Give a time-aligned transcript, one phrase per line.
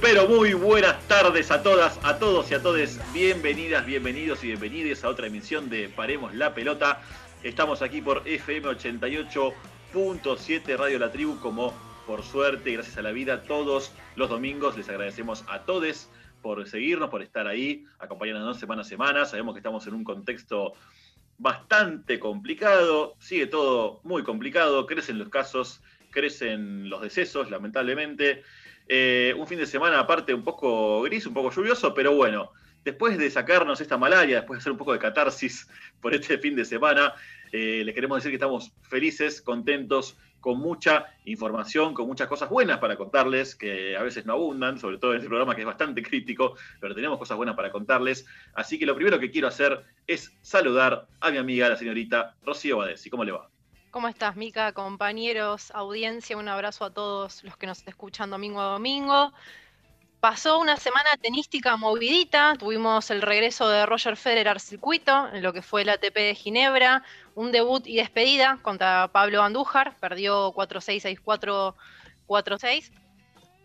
[0.00, 3.00] Pero muy buenas tardes a todas, a todos y a todes.
[3.12, 7.02] Bienvenidas, bienvenidos y bienvenidas a otra emisión de Paremos la Pelota.
[7.42, 11.74] Estamos aquí por FM 88.7 Radio La Tribu, como
[12.06, 14.76] por suerte, gracias a la vida, todos los domingos.
[14.76, 16.08] Les agradecemos a todos
[16.42, 19.24] por seguirnos, por estar ahí, acompañándonos semana a semana.
[19.24, 20.74] Sabemos que estamos en un contexto
[21.38, 28.44] bastante complicado, sigue todo muy complicado, crecen los casos, crecen los decesos, lamentablemente.
[28.88, 32.52] Eh, un fin de semana aparte un poco gris, un poco lluvioso, pero bueno,
[32.84, 35.68] después de sacarnos esta malaria, después de hacer un poco de catarsis
[36.00, 37.14] por este fin de semana,
[37.52, 42.78] eh, les queremos decir que estamos felices, contentos, con mucha información, con muchas cosas buenas
[42.78, 46.02] para contarles, que a veces no abundan, sobre todo en este programa que es bastante
[46.08, 48.26] crítico, pero tenemos cosas buenas para contarles.
[48.54, 52.78] Así que lo primero que quiero hacer es saludar a mi amiga, la señorita Rocío
[52.78, 53.10] Badesi.
[53.10, 53.50] ¿Cómo le va?
[53.90, 54.72] ¿Cómo estás, Mica?
[54.72, 59.32] Compañeros, audiencia, un abrazo a todos los que nos escuchan domingo a domingo.
[60.20, 65.54] Pasó una semana tenística movidita, tuvimos el regreso de Roger Federer al circuito, en lo
[65.54, 67.02] que fue el ATP de Ginebra,
[67.34, 71.74] un debut y despedida contra Pablo Andújar, perdió 4-6, 6-4,
[72.26, 72.92] 4-6.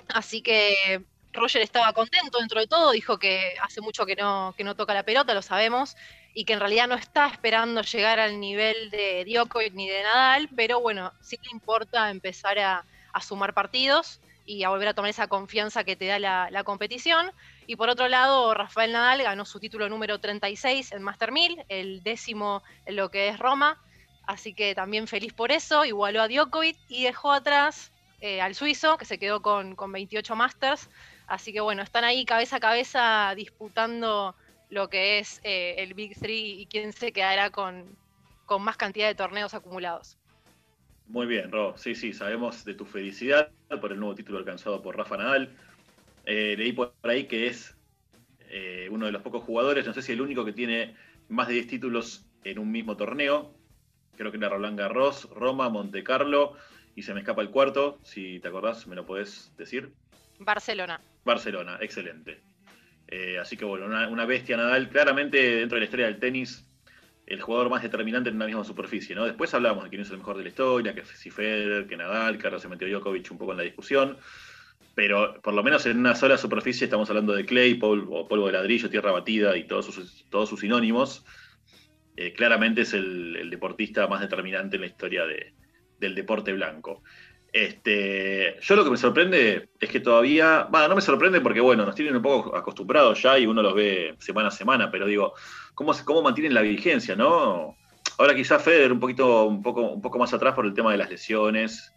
[0.07, 1.03] Así que
[1.33, 4.93] Roger estaba contento dentro de todo, dijo que hace mucho que no, que no toca
[4.93, 5.95] la pelota, lo sabemos,
[6.33, 10.49] y que en realidad no está esperando llegar al nivel de Djokovic ni de Nadal,
[10.55, 12.85] pero bueno, sí le importa empezar a,
[13.21, 17.31] sumar partidos y a volver a tomar esa confianza que te da la, competición.
[17.67, 22.03] Y por otro lado, Rafael Nadal ganó su título número 36 en Master 1000, el
[22.03, 23.79] décimo en lo que es Roma,
[24.25, 28.97] así que también feliz por eso, igualó a Djokovic y dejó atrás eh, al suizo,
[28.97, 30.89] que se quedó con, con 28 Masters.
[31.27, 34.35] Así que bueno, están ahí cabeza a cabeza disputando
[34.69, 37.95] lo que es eh, el Big Three y quién se quedará con,
[38.59, 40.17] más cantidad de torneos acumulados.
[41.07, 41.75] Muy bien, Ro.
[41.77, 43.51] Sí, sí, sabemos de tu felicidad
[43.81, 45.55] por el nuevo título alcanzado por Rafa Nadal.
[46.25, 47.75] Eh, leí por ahí que es
[48.49, 50.95] eh, uno de los pocos jugadores, no sé si el único que tiene
[51.29, 53.55] más de 10 títulos en un mismo torneo.
[54.15, 56.55] Creo que era Roland Garros, Roma, Monte Carlo
[56.95, 57.99] y se me escapa el cuarto.
[58.03, 59.93] Si te acordás, me lo podés decir.
[60.45, 60.99] Barcelona.
[61.23, 62.41] Barcelona, excelente.
[63.07, 66.67] Eh, así que bueno, una, bestia Nadal, claramente dentro de la historia del tenis,
[67.25, 69.25] el jugador más determinante en una misma superficie, ¿no?
[69.25, 72.37] Después hablamos de quién es el mejor de la historia, que si Federer, que Nadal,
[72.37, 74.17] que ahora se metió Djokovic un poco en la discusión,
[74.95, 78.53] pero por lo menos en una sola superficie estamos hablando de clay, polvo, polvo de
[78.53, 81.25] ladrillo, tierra batida y todos sus, todos sus sinónimos.
[82.15, 85.23] Eh, claramente es el, deportista más determinante en la historia
[85.99, 87.03] del deporte blanco.
[87.53, 91.85] Este, yo lo que me sorprende es que todavía, bueno, no me sorprende porque bueno,
[91.85, 95.35] nos tienen un poco acostumbrados ya y uno los ve semana a semana, pero digo,
[95.75, 97.77] ¿cómo, cómo mantienen la vigencia, no?
[98.17, 100.97] Ahora quizás Federer un poquito, un poco, un poco más atrás por el tema de
[100.97, 101.93] las lesiones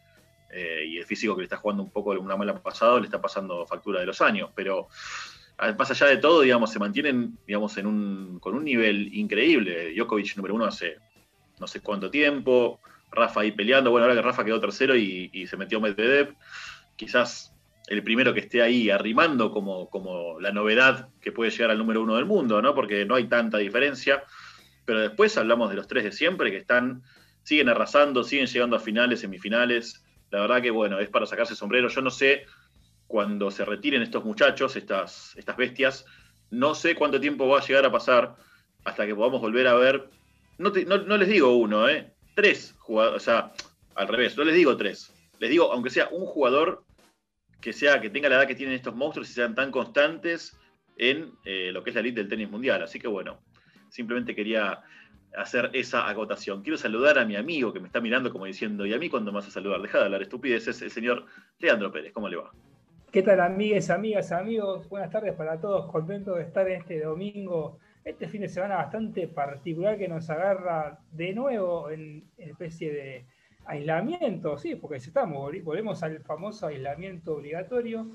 [0.50, 3.22] eh, y el físico que le está jugando un poco una mala pasado, le está
[3.22, 4.88] pasando factura de los años, pero
[5.78, 9.94] más allá de todo, digamos, se mantienen, digamos, en un, con un nivel increíble.
[9.94, 10.98] Djokovic número uno hace
[11.58, 12.78] no sé cuánto tiempo,
[13.10, 13.90] Rafa ahí peleando.
[13.90, 16.34] Bueno, ahora que Rafa quedó tercero y, se metió Medvedev,
[16.96, 17.52] quizás
[17.88, 22.02] el primero que esté ahí arrimando como, como la novedad que puede llegar al número
[22.02, 22.74] uno del mundo, ¿no?
[22.74, 24.24] Porque no hay tanta diferencia.
[24.84, 27.02] Pero después hablamos de los tres de siempre que están,
[27.42, 30.04] siguen arrasando, siguen llegando a finales, semifinales.
[30.30, 31.88] La verdad que bueno, es para sacarse sombrero.
[31.88, 32.46] Yo no sé
[33.06, 36.04] cuando se retiren estos muchachos, estas, estas bestias,
[36.50, 38.36] no sé cuánto tiempo va a llegar a pasar
[38.84, 40.08] hasta que podamos volver a ver.
[40.58, 42.15] No, no, no les digo uno, ¿eh?
[42.36, 43.52] Tres jugadores, o sea,
[43.94, 46.84] al revés, no les digo tres, les digo, aunque sea un jugador
[47.60, 50.56] que sea, que tenga la edad que tienen estos monstruos y sean tan constantes
[50.98, 52.82] en eh, lo que es la elite del tenis mundial.
[52.82, 53.40] Así que bueno,
[53.88, 54.82] simplemente quería
[55.34, 56.62] hacer esa agotación.
[56.62, 59.32] Quiero saludar a mi amigo que me está mirando como diciendo, ¿y a mí cuándo
[59.32, 59.80] vas a saludar?
[59.80, 61.24] Deja de hablar estupideces, el señor
[61.58, 62.52] Leandro Pérez, ¿cómo le va?
[63.10, 64.86] ¿Qué tal, amigas, amigas, amigos?
[64.90, 69.98] Buenas tardes para todos, contento de estar este domingo este fin de semana bastante particular
[69.98, 73.24] que nos agarra de nuevo en especie de
[73.66, 78.06] aislamiento, sí, porque estamos, volvemos al famoso aislamiento obligatorio.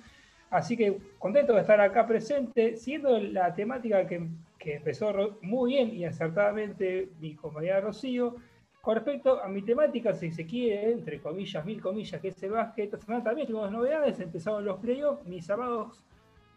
[0.49, 4.29] Así que contento de estar acá presente, siendo la temática que,
[4.63, 8.35] empezó muy bien y acertadamente mi compañera Rocío.
[8.79, 12.51] Con respecto a mi temática, si se quiere, entre comillas, mil comillas, que es el
[12.51, 16.03] básquet, esta semana también tuvimos novedades, empezaron los playoffs, mis amados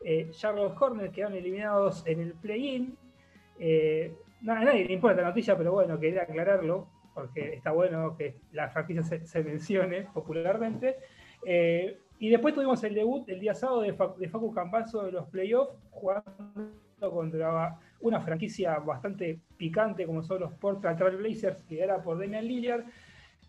[0.05, 2.97] eh, Charlotte Hornets quedaron eliminados en el play-in,
[3.59, 4.15] eh,
[4.47, 8.69] a nadie le importa la noticia, pero bueno, quería aclararlo, porque está bueno que la
[8.71, 10.97] franquicia se, mencione popularmente.
[11.47, 15.75] Eh, y después tuvimos el debut el día sábado de, Facu Campazo de los playoffs,
[15.91, 16.25] jugando
[16.99, 22.47] contra una franquicia bastante picante como son los Portland Trail Blazers, que era por Damian
[22.47, 22.85] Lillard.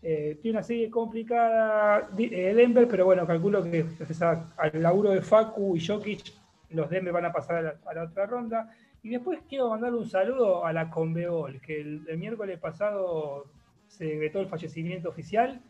[0.02, 5.22] Eh, tiene una serie complicada eh, Denver, pero bueno, calculo que gracias al laburo de
[5.22, 6.32] Facu y Jokic,
[6.70, 8.70] los Denver van a pasar a la, otra ronda.
[9.06, 13.46] Y después quiero mandarle un saludo a la Conbebol, que el, miércoles pasado
[13.86, 15.60] se decretó el fallecimiento oficial.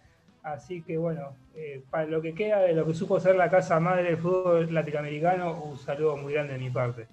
[0.43, 3.79] Así que bueno, eh, para lo que queda de lo que supo ser la casa
[3.79, 7.09] madre del fútbol latinoamericano, un saludo muy grande de mi parte.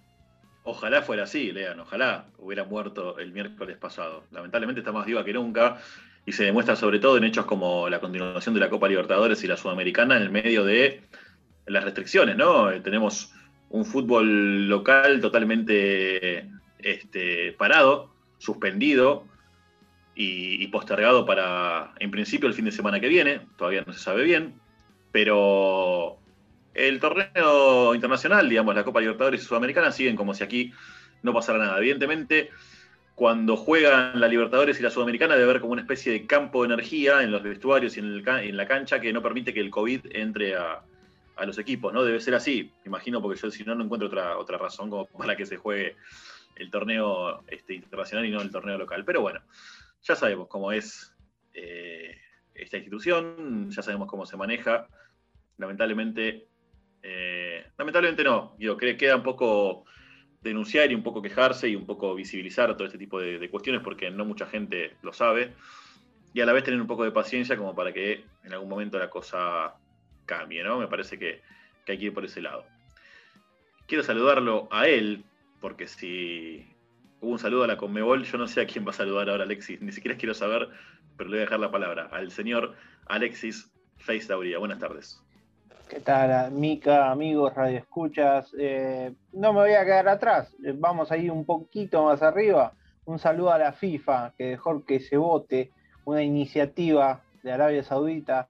[0.63, 4.23] Ojalá fuera así, Lean, ojalá hubiera muerto el miércoles pasado.
[4.31, 5.79] Lamentablemente está más viva que nunca
[6.25, 9.47] y se demuestra sobre todo en hechos como la continuación de la Copa Libertadores y
[9.47, 11.01] la Sudamericana en el medio de
[11.65, 12.71] las restricciones, ¿no?
[12.71, 13.33] Eh, tenemos
[13.73, 16.47] un fútbol local totalmente
[16.77, 19.25] este, parado, suspendido
[20.13, 24.23] y, postergado para, en principio, el fin de semana que viene, todavía no se sabe
[24.23, 24.53] bien,
[25.11, 26.17] pero
[26.75, 30.71] el torneo internacional, digamos, la Copa Libertadores y Sudamericana siguen como si aquí
[31.23, 31.79] no pasara nada.
[31.79, 32.51] Evidentemente,
[33.15, 36.73] cuando juegan la Libertadores y la Sudamericana debe haber como una especie de campo de
[36.73, 40.55] energía en los vestuarios y en, la cancha que no permite que el COVID entre
[40.57, 40.83] a,
[41.45, 42.03] los equipos, ¿no?
[42.03, 45.35] Debe ser así, imagino, porque yo si no, no encuentro otra, otra razón como para
[45.35, 45.95] que se juegue
[46.55, 49.03] el torneo este, internacional y no el torneo local.
[49.05, 49.41] Pero bueno,
[50.03, 51.13] ya sabemos cómo es
[51.53, 52.17] eh,
[52.53, 54.87] esta institución, ya sabemos cómo se maneja.
[55.57, 56.47] Lamentablemente,
[57.01, 59.85] eh, lamentablemente no, digo, queda un poco
[60.43, 64.11] denunciar y un poco quejarse y un poco visibilizar todo este tipo de, cuestiones porque
[64.11, 65.53] no mucha gente lo sabe
[66.33, 68.99] y a la vez tener un poco de paciencia como para que en algún momento
[68.99, 69.75] la cosa
[70.25, 70.79] cambie, ¿no?
[70.79, 71.41] Me parece que,
[71.87, 72.65] hay que ir por ese lado.
[73.87, 75.23] Quiero saludarlo a él,
[75.59, 76.65] porque si
[77.21, 79.43] hubo un saludo a la Conmebol, yo no sé a quién va a saludar ahora
[79.43, 80.69] Alexis, ni siquiera quiero saber,
[81.17, 82.75] pero le voy a dejar la palabra al señor
[83.07, 84.57] Alexis Face Dauría.
[84.57, 85.21] Buenas tardes.
[85.89, 88.53] ¿Qué tal, Mica, amigos, radio escuchas?
[88.57, 92.73] Eh, no me voy a quedar atrás, vamos a ir un poquito más arriba.
[93.05, 95.71] Un saludo a la FIFA, que dejó que se vote
[96.05, 98.47] una iniciativa de Arabia Saudita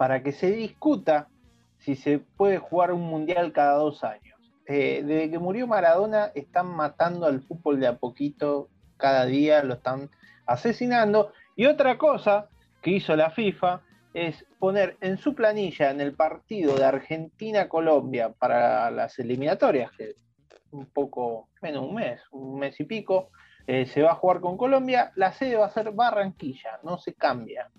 [0.00, 1.28] para que se discuta
[1.76, 4.40] si se puede jugar un mundial cada dos años.
[4.66, 9.74] Eh, desde que murió Maradona están matando al fútbol de a poquito, cada día lo
[9.74, 10.08] están
[10.46, 11.34] asesinando.
[11.54, 12.48] Y otra cosa
[12.80, 13.82] que hizo la FIFA
[14.14, 20.14] es poner en su planilla en el partido de Argentina-Colombia para las eliminatorias, que
[20.70, 23.32] un poco menos un mes, un mes y pico,
[23.66, 27.12] eh, se va a jugar con Colombia, la sede va a ser Barranquilla, no se
[27.12, 27.70] cambia.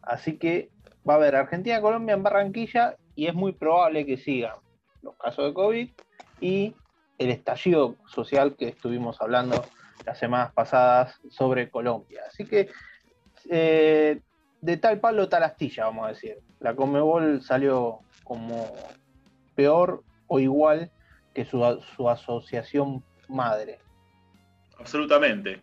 [0.00, 0.70] Así que
[1.08, 4.56] va a haber Argentina-Colombia en Barranquilla y es muy probable que sigan
[5.02, 5.88] los casos de COVID
[6.40, 6.74] y
[7.18, 9.64] el estallido social que estuvimos hablando
[10.04, 12.22] las semanas pasadas sobre Colombia.
[12.28, 12.68] Así que
[13.50, 14.20] eh,
[14.60, 16.38] de tal palo tal astilla, vamos a decir.
[16.60, 18.72] La Comebol salió como
[19.54, 20.90] peor o igual
[21.34, 21.64] que su,
[22.08, 23.78] asociación madre.
[24.78, 25.60] Absolutamente.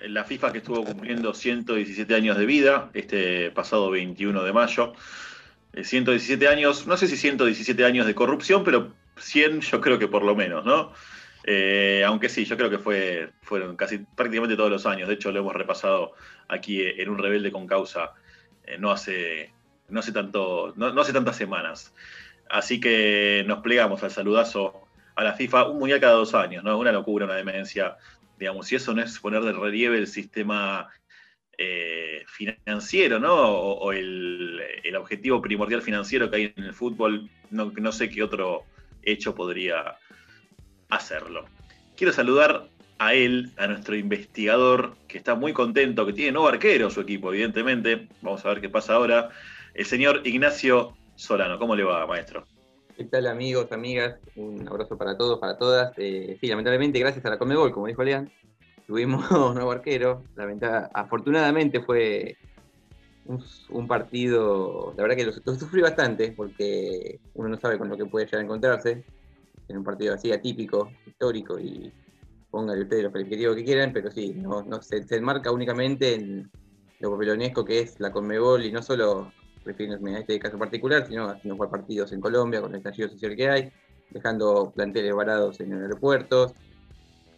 [0.00, 4.94] La FIFA que estuvo cumpliendo 117 años de vida este pasado 21 de mayo.
[5.80, 10.08] 117 eh, años, no sé si 117 años de corrupción, pero 100 yo creo que
[10.08, 10.92] por lo menos, ¿no?
[11.44, 15.08] Eh, aunque sí, yo creo que fue, fueron casi prácticamente todos los años.
[15.08, 16.12] De hecho, lo hemos repasado
[16.48, 18.12] aquí en un rebelde con causa
[18.64, 19.52] eh, no, hace,
[19.88, 21.94] no, hace tanto, no, hace tantas semanas.
[22.48, 24.82] Así que nos plegamos al saludazo
[25.14, 26.78] a la FIFA, un mundial cada dos años, ¿no?
[26.78, 27.96] Una locura, una demencia.
[28.42, 30.88] Digamos, si eso no es poner de relieve el sistema
[31.56, 33.32] eh, financiero, ¿no?
[33.34, 34.60] O, el,
[34.98, 38.64] objetivo primordial financiero que hay en el fútbol, no, no sé qué otro
[39.04, 39.96] hecho podría
[40.88, 41.44] hacerlo.
[41.96, 42.66] Quiero saludar
[42.98, 47.32] a él, a nuestro investigador, que está muy contento, que tiene nuevo arquero su equipo,
[47.32, 48.08] evidentemente.
[48.22, 49.28] Vamos a ver qué pasa ahora.
[49.72, 51.60] El señor Ignacio Solano.
[51.60, 52.44] ¿Cómo le va, maestro?
[52.96, 54.18] ¿Qué tal, amigos, amigas?
[54.36, 55.94] Un abrazo para todos, para todas.
[55.96, 58.30] Eh, sí, lamentablemente, gracias a la Comebol, como dijo Lean,
[58.86, 60.22] tuvimos nuevo arquero.
[60.92, 62.36] afortunadamente fue
[63.70, 68.04] un, partido, la verdad que lo, sufrí bastante, porque uno no sabe con lo que
[68.04, 69.04] puede llegar a encontrarse
[69.68, 71.90] en un partido así atípico, histórico y
[72.50, 76.50] pónganle ustedes los calificativos que quieran, pero sí, no, se, enmarca únicamente en
[77.00, 79.32] lo papelonesco que es la Conmebol y no solo
[79.64, 83.36] refiriéndome a este caso particular, sino no jugar partidos en Colombia con el estallido social
[83.36, 83.72] que hay,
[84.10, 86.54] dejando planteles varados en aeropuertos,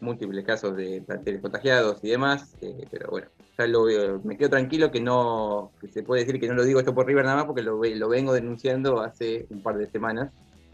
[0.01, 3.29] múltiples casos de planteles contagiados y demás, eh, pero bueno,
[3.59, 6.81] ya lo veo, me quedo tranquilo que no, se puede decir que no lo digo
[6.81, 10.33] esto por River nada más porque lo, lo vengo denunciando hace un par de semanas,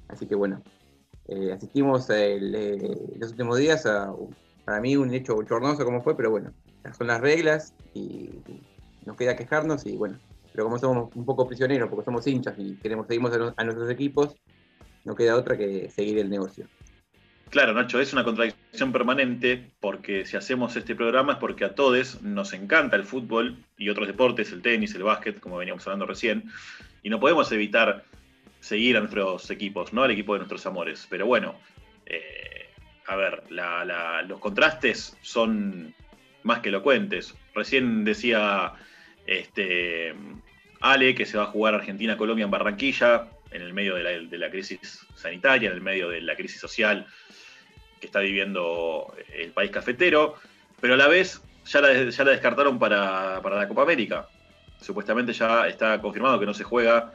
[0.08, 0.62] así que bueno,
[1.28, 4.12] eh, asistimos el, eh, los últimos días a,
[4.64, 6.52] para mí, un hecho bochornoso como fue, pero bueno,
[6.96, 8.30] son las reglas y
[9.04, 10.18] nos queda quejarnos y bueno,
[10.60, 13.26] pero como somos un poco prisioneros, porque somos hinchas y queremos seguir
[13.56, 14.36] a, nuestros equipos,
[15.06, 16.66] no queda otra que seguir el negocio.
[17.48, 22.20] Claro, Nacho, es una contradicción permanente, porque si hacemos este programa es porque a todos
[22.20, 26.44] nos encanta el fútbol y otros deportes, el tenis, el básquet, como veníamos hablando recién,
[27.02, 28.04] y no podemos evitar
[28.60, 30.02] seguir a nuestros equipos, ¿no?
[30.02, 31.06] Al equipo de nuestros amores.
[31.08, 31.54] Pero bueno,
[32.04, 32.68] eh,
[33.06, 33.44] a ver,
[34.28, 35.94] los contrastes son
[36.42, 37.34] más que elocuentes.
[37.54, 38.74] Recién decía
[39.30, 40.12] este,
[40.80, 45.06] Ale que se va a jugar Argentina-Colombia en Barranquilla, en el medio de la, crisis
[45.14, 47.06] sanitaria, en el medio de la crisis social
[48.00, 50.36] que está viviendo el país cafetero,
[50.80, 54.28] pero a la vez ya la, ya la descartaron para, la Copa América.
[54.80, 57.12] Supuestamente ya está confirmado que no se juega.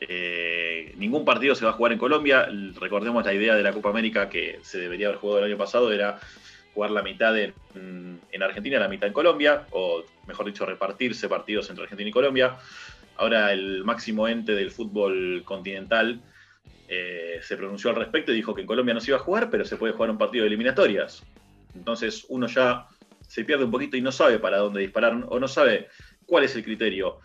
[0.00, 2.48] Eh, ningún partido se va a jugar en Colombia.
[2.78, 5.92] Recordemos la idea de la Copa América que se debería haber jugado el año pasado,
[5.92, 6.20] era
[6.74, 7.52] jugar la mitad en,
[8.30, 12.56] en Argentina, la mitad en Colombia, o mejor dicho, repartirse partidos entre Argentina y Colombia.
[13.16, 16.20] Ahora el máximo ente del fútbol continental
[16.88, 19.50] eh, se pronunció al respecto y dijo que en Colombia no se iba a jugar,
[19.50, 21.22] pero se puede jugar un partido de eliminatorias.
[21.74, 22.86] Entonces uno ya
[23.26, 25.88] se pierde un poquito y no sabe para dónde disparar o no sabe
[26.26, 27.20] cuál es el criterio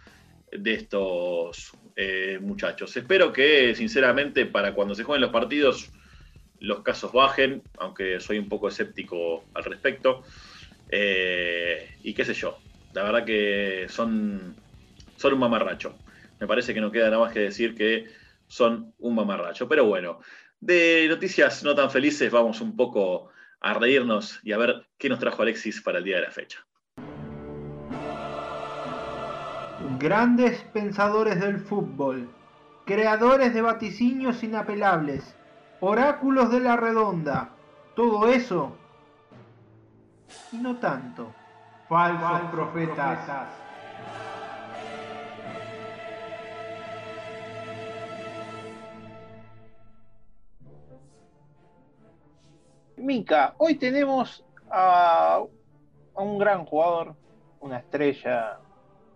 [0.51, 2.95] de estos eh, muchachos.
[2.95, 5.91] Espero que, sinceramente, para cuando se jueguen los partidos,
[6.59, 10.23] los casos bajen, aunque soy un poco escéptico al respecto.
[10.89, 12.57] Eh, y qué sé yo,
[12.93, 14.55] la verdad que son
[15.17, 15.97] son un mamarracho.
[16.39, 18.07] Me parece que no queda nada más que decir que
[18.47, 19.67] son un mamarracho.
[19.67, 20.19] Pero bueno,
[20.59, 25.19] de noticias no tan felices vamos un poco a reírnos y a ver qué nos
[25.19, 26.65] trajo Alexis para el día de la fecha.
[29.99, 32.29] Grandes pensadores del fútbol,
[32.85, 35.35] creadores de vaticinios inapelables,
[35.79, 37.49] oráculos de la redonda,
[37.95, 38.77] todo eso
[40.51, 41.33] y no tanto.
[41.87, 43.19] Falsos, profetas.
[52.97, 55.43] Mica, hoy tenemos a,
[56.15, 57.15] un gran jugador,
[57.59, 58.57] una estrella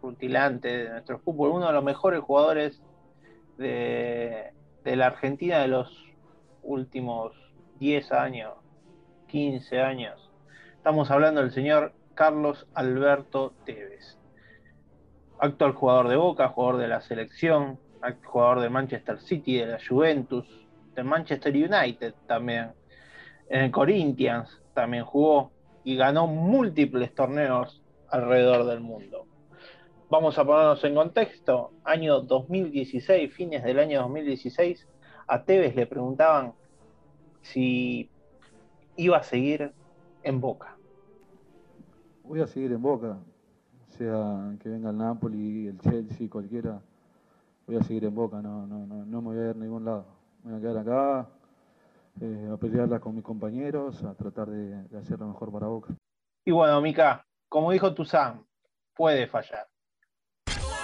[0.04, 2.80] rutilante de nuestro fútbol, uno de los mejores jugadores
[3.58, 6.14] de, la Argentina de los
[6.62, 7.34] últimos
[7.80, 8.54] 10 años,
[9.30, 10.30] 15 años.
[10.78, 14.20] Estamos hablando del señor Carlos Alberto Tevez,
[15.40, 17.80] actual jugador de Boca, jugador de la selección,
[18.26, 20.46] jugador de Manchester City, de la Juventus,
[20.94, 22.74] de Manchester United también
[23.52, 25.52] en el Corinthians también jugó
[25.84, 29.26] y ganó múltiples torneos alrededor del mundo.
[30.10, 31.74] Vamos a ponernos en contexto.
[31.84, 34.88] Año 2016, fines del año 2016,
[35.28, 36.54] a Tevez le preguntaban
[37.42, 38.10] si
[38.96, 39.74] iba a seguir
[40.24, 40.78] en Boca.
[42.24, 43.18] Voy a seguir en Boca,
[43.98, 46.82] sea que venga el Napoli, el Chelsea, cualquiera.
[47.68, 49.84] Voy a seguir en Boca, no, no, no, no me voy a ir a ningún
[49.84, 50.06] lado.
[50.44, 51.30] Voy a quedar acá,
[52.20, 55.96] eh, a pelearla con mis compañeros, a tratar de, de hacer lo mejor para Boca.
[56.44, 58.46] Y bueno, Mica, como dijo Tuzán,
[58.96, 59.68] puede fallar.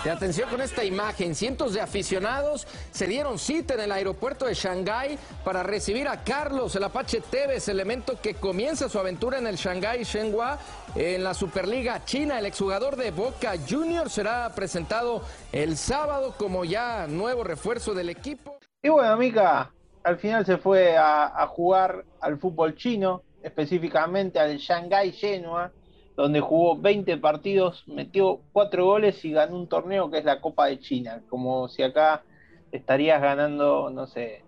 [0.03, 4.53] De atención con esta imagen, cientos de aficionados se dieron cita en el aeropuerto de
[4.53, 9.55] Shanghái para recibir a Carlos, el Apache Tevez, elemento que comienza su aventura en el
[9.55, 10.59] Shanghái Shenhua
[10.95, 12.37] en la Superliga China.
[12.37, 18.59] El exjugador de Boca Juniors será presentado el sábado como ya nuevo refuerzo del equipo.
[18.81, 19.73] Y bueno, Mica,
[20.03, 25.71] al final se fue a, jugar al fútbol chino, específicamente al Shanghai Genoa,
[26.15, 30.67] donde jugó 20 partidos, metió 4 goles y ganó un torneo que es la Copa
[30.67, 32.23] de China, como si acá
[32.71, 34.43] estarías ganando, no sé,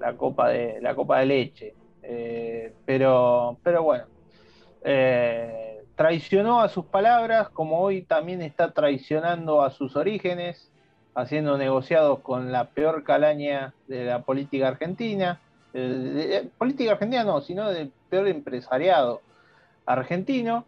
[0.00, 1.74] la Copa de, la copa de Leche.
[2.02, 4.06] Eh, pero, pero bueno,
[4.82, 10.71] eh, traicionó a sus palabras, como hoy también está traicionando a sus orígenes,
[11.14, 15.40] haciendo negociados con la peor calaña de la política argentina,
[16.58, 19.20] política argentina no, sino del peor empresariado
[19.86, 20.64] argentino,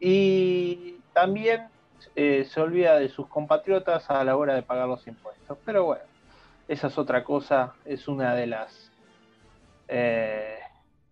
[0.00, 1.68] y también
[2.16, 5.58] eh, se olvida de sus compatriotas a la hora de pagar los impuestos.
[5.64, 6.04] Pero bueno,
[6.68, 8.92] esa es otra cosa, es una de las
[9.88, 10.58] eh,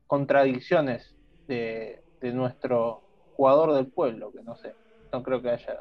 [0.06, 1.14] contradicciones
[1.46, 3.02] de, nuestro
[3.36, 4.74] jugador del pueblo, que no sé,
[5.12, 5.76] no creo que haya,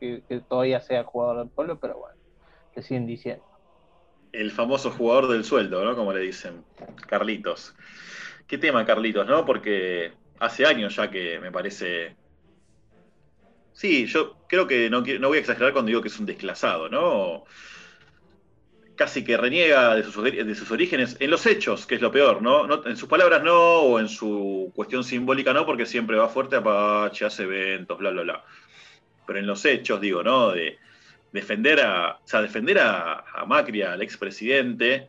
[0.00, 2.23] que todavía sea jugador del pueblo, pero bueno
[2.82, 3.44] siguen diciendo.
[4.32, 5.94] El famoso jugador del sueldo, ¿no?
[5.94, 6.64] Como le dicen,
[7.06, 7.74] Carlitos.
[8.46, 9.44] ¿Qué tema, Carlitos, no?
[9.44, 12.16] Porque hace años ya que me parece.
[13.72, 16.88] Sí, yo creo que no, no voy a exagerar cuando digo que es un desclasado,
[16.88, 17.44] ¿no?
[18.96, 22.86] Casi que reniega de sus, orígenes en los hechos, que es lo peor, ¿no?
[22.86, 27.24] En sus palabras no, o en su cuestión simbólica no, porque siempre va fuerte Apache,
[27.24, 28.44] hace eventos, bla, bla, bla.
[29.26, 30.52] Pero en los hechos, digo, ¿no?
[30.52, 30.78] De,
[31.34, 35.08] defender a, o sea, defender a, Macri, al expresidente,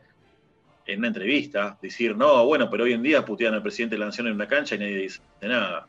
[0.84, 4.06] en una entrevista, decir, no, bueno, pero hoy en día putean al presidente de la
[4.06, 5.86] nación en una cancha y nadie dice nada.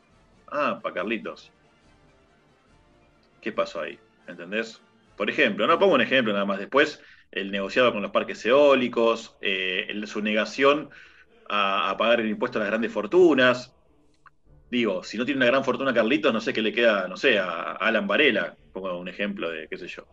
[0.47, 1.51] Ah, pa' Carlitos.
[3.41, 3.97] ¿Qué pasó ahí?
[4.27, 4.79] ¿Entendés?
[5.15, 6.59] Por ejemplo, no pongo un ejemplo nada más.
[6.59, 7.01] Después,
[7.31, 10.91] el negociado con los parques eólicos, eh, su negación
[11.49, 13.75] a, pagar el impuesto a las grandes fortunas.
[14.69, 17.39] Digo, si no tiene una gran fortuna Carlitos, no sé qué le queda, no sé,
[17.39, 20.05] a, Alan Varela, pongo un ejemplo de, qué sé yo,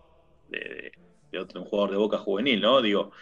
[1.30, 2.80] de, otro, un jugador de boca juvenil, ¿no?
[2.80, 3.12] Digo,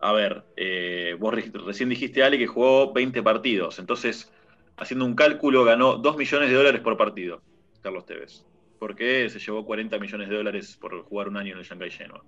[0.00, 4.32] a ver, eh, vos recién dijiste, Ale, que jugó 20 partidos, entonces,
[4.76, 7.40] haciendo un cálculo, ganó 2 millones de dólares por partido,
[7.82, 8.44] Carlos Tevez.
[8.78, 11.90] ¿Por qué se llevó 40 millones de dólares por jugar un año en el Shanghai
[11.90, 12.22] Genoa?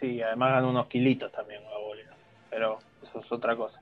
[0.00, 1.60] Sí, además ganó unos kilitos también,
[2.50, 3.80] pero eso es otra cosa.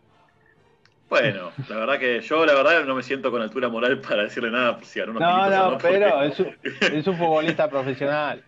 [1.08, 4.50] Bueno, la verdad que yo, la verdad, no me siento con altura moral para decirle
[4.50, 8.42] nada si ganó unos No, no, no pero es, un, es un futbolista profesional.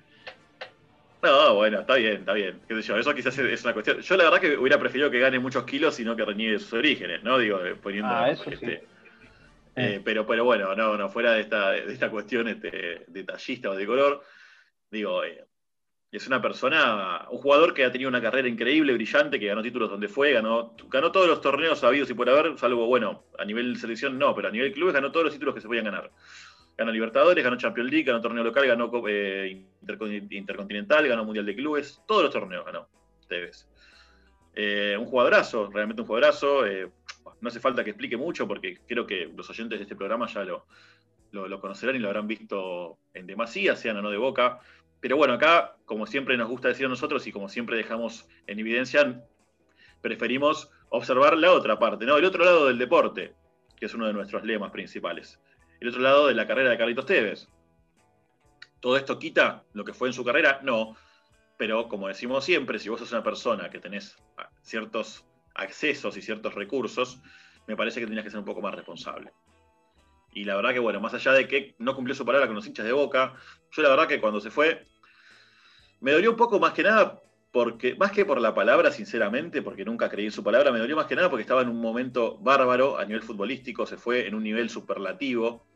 [1.23, 2.61] No, bueno, está bien, está bien.
[2.69, 2.97] ¿Qué sé yo?
[2.97, 4.01] Eso quizás es una cuestión.
[4.01, 6.73] Yo la verdad que hubiera preferido que gane muchos kilos y no que reniegue sus
[6.75, 7.39] orígenes, ¿no?
[7.39, 8.09] Digo, eh, poniendo.
[8.09, 8.73] Ah, eso este, sí.
[8.73, 8.87] eh,
[9.75, 10.01] Eh.
[10.05, 13.87] pero, pero bueno, no, no, fuera de esta, de esta cuestión este, detallista o de
[13.87, 14.23] color,
[14.91, 15.45] digo, eh,
[16.11, 19.91] es una persona, un jugador que ha tenido una carrera increíble, brillante, que ganó títulos
[19.91, 23.77] donde fue, ganó, ganó todos los torneos habidos y por haber, salvo, bueno, a nivel
[23.77, 26.11] selección no, pero a nivel clubes ganó todos los títulos que se podían ganar.
[26.79, 31.57] Ganó Libertadores, ganó Champions League, ganó torneo local, ganó eh, Intercon- Intercontinental, ganó Mundial de
[31.57, 32.89] Clubes, todos los torneos ganó
[33.29, 33.69] Tevez.
[34.55, 36.65] Eh, un jugadorazo, realmente un jugadorazo.
[36.67, 36.89] eh,
[37.41, 40.45] no hace falta que explique mucho porque creo que los oyentes de este programa ya
[40.45, 44.61] lo conocerán y lo habrán visto en demasía, sean o no de boca.
[45.01, 48.59] Pero bueno, acá, como siempre nos gusta decir a nosotros y como siempre dejamos en
[48.59, 49.25] evidencia,
[50.01, 52.17] preferimos observar la otra parte, ¿no?
[52.17, 53.35] El otro lado del deporte,
[53.77, 55.39] que es uno de nuestros lemas principales.
[55.81, 57.49] El otro lado de la carrera de Carlitos Tevez.
[58.81, 60.61] ¿Todo esto quita lo que fue en su carrera?
[60.63, 60.97] No.
[61.57, 64.17] Pero como decimos siempre, si vos sos una persona que tenés
[64.63, 65.25] ciertos
[65.55, 67.21] accesos y ciertos recursos,
[67.67, 69.33] me parece que tenías que ser un poco más responsable.
[70.33, 72.67] Y la verdad que, bueno, más allá de que no cumplió su palabra con los
[72.67, 73.35] hinchas de Boca,
[73.73, 74.85] yo la verdad que cuando se fue,
[76.01, 79.85] me dolió un poco más que nada, porque más que por la palabra, sinceramente, porque
[79.85, 82.39] nunca creí en su palabra, me dolió más que nada porque estaba en un momento
[82.39, 85.67] bárbaro a nivel futbolístico, se fue en un nivel superlativo.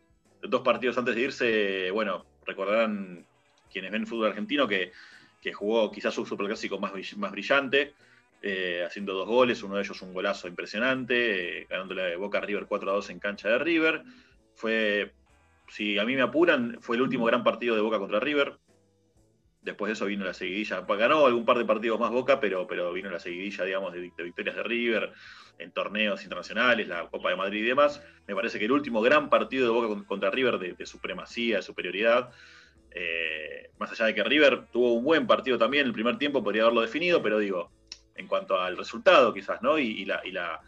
[0.42, 3.24] Dos partidos antes de irse, bueno, recordarán
[3.70, 4.92] quienes ven fútbol argentino que,
[5.40, 7.94] que jugó quizás su superclásico más, más brillante,
[8.44, 12.40] eh, haciendo dos goles, uno de ellos un golazo impresionante, eh, ganándole de Boca a
[12.40, 14.02] River 4 a 2 en cancha de River.
[14.54, 15.12] Fue,
[15.68, 18.58] si a mí me apuran, fue el último gran partido de Boca contra River.
[19.62, 20.84] Después de eso vino la seguidilla.
[20.86, 24.00] Pa- Ganó algún par de partidos más Boca, pero, pero vino la seguidilla, digamos, de,
[24.00, 25.12] vic- de victorias de River
[25.58, 28.02] en torneos internacionales, la Copa de Madrid y demás.
[28.26, 31.62] Me parece que el último gran partido de Boca con- contra River de, supremacía, de
[31.62, 32.30] superioridad.
[32.94, 36.62] eh, más allá de que River tuvo un buen partido también, el primer tiempo podría
[36.62, 37.70] haberlo definido, pero digo,
[38.16, 39.78] en cuanto al resultado quizás, ¿no?
[39.78, 40.60] Y, la, la-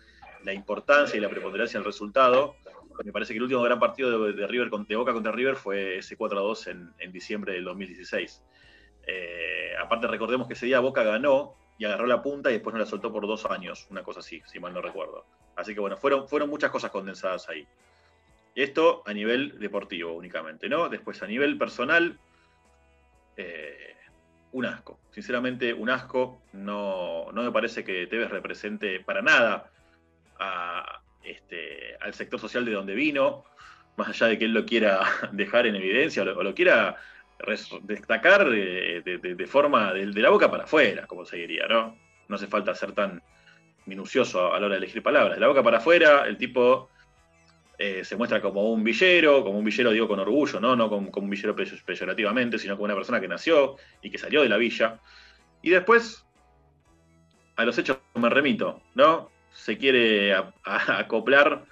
[0.54, 2.56] importancia y la preponderancia del resultado,
[3.04, 5.98] me parece que el último gran partido de, de River de Boca contra River fue
[5.98, 8.42] ese 4 a 2 en, en diciembre del 2016.
[9.06, 12.78] Eh, aparte recordemos que ese día Boca ganó y agarró la punta y después no
[12.78, 15.24] la soltó por dos años, una cosa así, si mal no recuerdo.
[15.56, 17.66] Así que bueno, fueron, fueron muchas cosas condensadas ahí.
[18.54, 20.88] Esto a nivel deportivo únicamente, ¿no?
[20.88, 22.18] Después a nivel personal,
[23.36, 23.96] eh,
[24.52, 25.00] un asco.
[25.10, 26.40] Sinceramente, un asco.
[26.52, 29.70] No, no me parece que Tevez represente para nada
[31.22, 33.44] este, al sector social de donde vino,
[33.96, 35.00] más allá de que él lo quiera
[35.32, 36.96] dejar en evidencia o lo, quiera
[37.82, 41.96] destacar de, de- forma de, de la boca para afuera, como se diría, ¿no?
[42.28, 43.22] No hace falta ser tan
[43.86, 45.36] minucioso a la hora de elegir palabras.
[45.36, 46.90] De la boca para afuera, el tipo
[47.78, 51.10] eh, se muestra como un villero, como un villero digo con orgullo, no, no como,
[51.12, 54.56] un villero pe- peyorativamente, sino como una persona que nació y que salió de la
[54.56, 55.00] villa.
[55.60, 56.24] Y después,
[57.56, 59.30] a los hechos me remito, ¿no?
[59.52, 61.64] Se quiere acoplar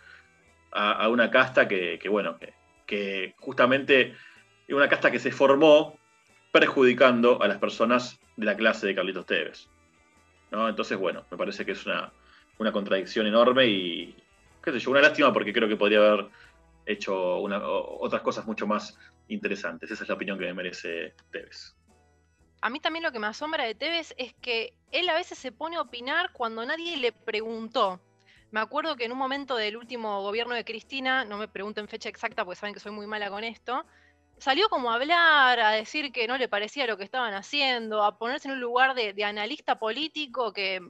[0.71, 2.39] a, una casta que, bueno,
[2.87, 4.15] que, justamente
[4.69, 5.99] una casta que se formó
[6.53, 9.69] perjudicando a las personas de la clase de Carlitos Tevez.
[10.51, 10.69] ¿no?
[10.69, 12.13] Entonces, bueno, me parece que es una,
[12.59, 14.17] una contradicción enorme y,
[14.63, 16.29] qué sé yo, una lástima porque creo que podría haber
[16.87, 18.99] hecho otras cosas mucho más
[19.29, 19.91] interesantes.
[19.91, 21.75] Esa es la opinión que me merece Tevez.
[22.61, 25.53] A mí también lo que me asombra de Tevez es que él a veces se
[25.53, 28.01] pone a opinar cuando nadie le preguntó.
[28.53, 32.09] Me acuerdo que en un momento del último gobierno de Cristina, no me pregunten fecha
[32.09, 33.85] exacta porque saben que soy muy mala con esto,
[34.43, 38.19] salió como a hablar, a decir que no le parecía lo que estaban haciendo, a
[38.19, 40.81] ponerse en un lugar de, analista político que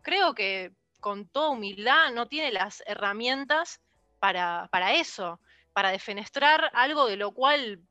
[0.00, 3.82] creo que con toda humildad no tiene las herramientas
[4.18, 5.40] para, para eso,
[5.74, 7.82] para defenestrar algo de lo cual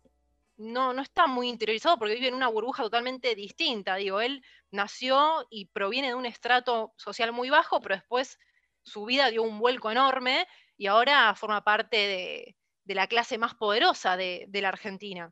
[0.58, 3.98] no, no está muy interiorizado porque vive en una burbuja totalmente distinta.
[3.98, 8.40] Digo, él nació y proviene de un estrato social muy bajo, pero después
[8.82, 14.17] su vida dio un vuelco enorme y ahora forma parte de, la clase más poderosa
[14.17, 15.32] de, de la Argentina.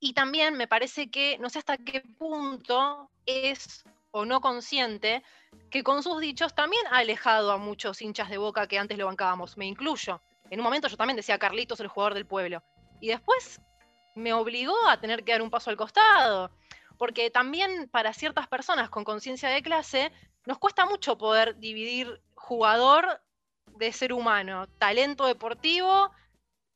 [0.00, 5.22] Y también me parece que no sé hasta qué punto es o no consciente
[5.70, 9.06] que con sus dichos también ha alejado a muchos hinchas de boca que antes lo
[9.06, 10.20] bancábamos, me incluyo.
[10.50, 12.62] En un momento yo también decía Carlitos el jugador del pueblo.
[13.00, 13.60] Y después
[14.14, 16.50] me obligó a tener que dar un paso al costado.
[16.98, 20.12] Porque también para ciertas personas con conciencia de clase
[20.44, 23.22] nos cuesta mucho poder dividir jugador
[23.76, 26.10] de ser humano, talento deportivo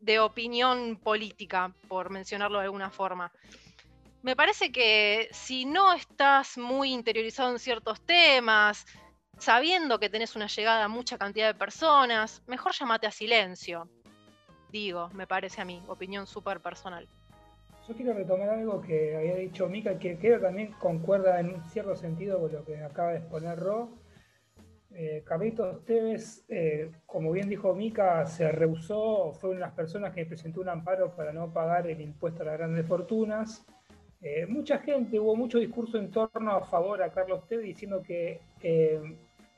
[0.05, 3.33] de opinión política, por mencionarlo de alguna forma.
[4.23, 8.87] Me parece que si no estás muy interiorizado en ciertos temas,
[9.39, 13.89] sabiendo que tenés una llegada a mucha cantidad de personas, mejor llamate a silencio.
[14.71, 17.09] Digo, me parece a mí, opinión súper personal.
[17.87, 21.95] Yo quiero retomar algo que había dicho Mika, que creo también concuerda en un cierto
[21.97, 23.91] sentido con lo que acaba de exponer Ro,
[24.97, 30.15] eh, Carlitos Tevez, eh, como bien dijo Mica, se rehusó, fue una de las personas
[30.15, 33.67] que presentó un amparo para no pagar el impuesto a las grandes fortunas.
[34.23, 38.41] Eh, mucha gente, hubo mucho discurso en torno a favor a Carlos Tevez diciendo que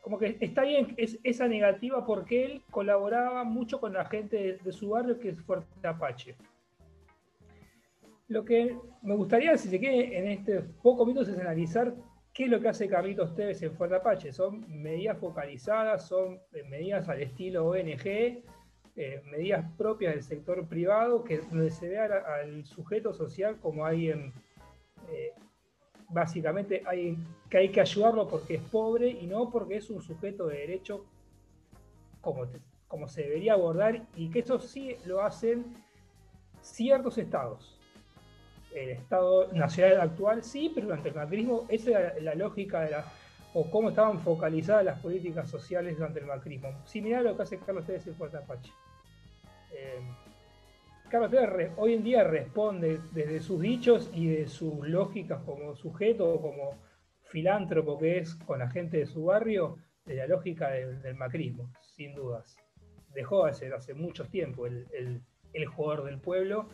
[0.01, 4.91] como que está bien esa negativa porque él colaboraba mucho con la gente de, su
[4.91, 6.37] barrio que es Fuerte Apache.
[8.29, 11.95] Lo que me gustaría, si se quiere, en este pocos minutos es analizar
[12.37, 14.31] ¿Qué es lo que hace Carlitos Tevez en Fuerte Apache?
[14.31, 18.43] Son medidas focalizadas, son eh, medidas al estilo ONG, eh,
[19.25, 24.35] medidas propias del sector privado, que donde se ve al, sujeto social como alguien,
[25.11, 25.33] eh,
[26.11, 27.17] básicamente, hay,
[27.49, 31.07] que hay que ayudarlo porque es pobre y no porque es un sujeto de derecho
[32.21, 32.45] como,
[32.87, 35.65] como se debería abordar y que eso sí lo hacen
[36.61, 37.76] ciertos estados
[38.77, 43.05] el Estado nacional actual, sí, pero durante el macrismo, esa era la lógica de la,
[43.55, 46.69] o cómo estaban focalizadas las políticas sociales durante el macrismo.
[46.85, 48.71] Similar a lo que hace Carlos Tevez en Puerto Apache.
[49.73, 50.01] Eh,
[51.09, 56.29] Carlos Tevez hoy en día responde desde sus dichos y de sus lógicas como sujeto
[56.29, 56.79] o como
[57.23, 62.15] filántropo que es con la gente de su barrio, de la lógica del, macrismo, sin
[62.15, 62.57] dudas.
[63.15, 64.87] Dejó de ser hace mucho tiempo el,
[65.55, 66.69] el jugador del pueblo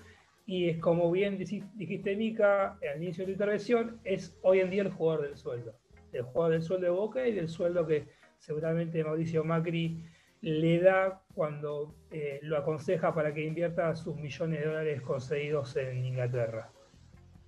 [0.46, 4.82] y es como bien dijiste, Mica, al inicio de tu intervención, es hoy en día
[4.82, 5.74] el jugador del sueldo.
[6.12, 8.06] El jugador del sueldo de Boca y del sueldo que
[8.38, 10.02] seguramente Mauricio Macri
[10.42, 16.04] le da cuando eh, lo aconseja para que invierta sus millones de dólares concedidos en
[16.04, 16.70] Inglaterra.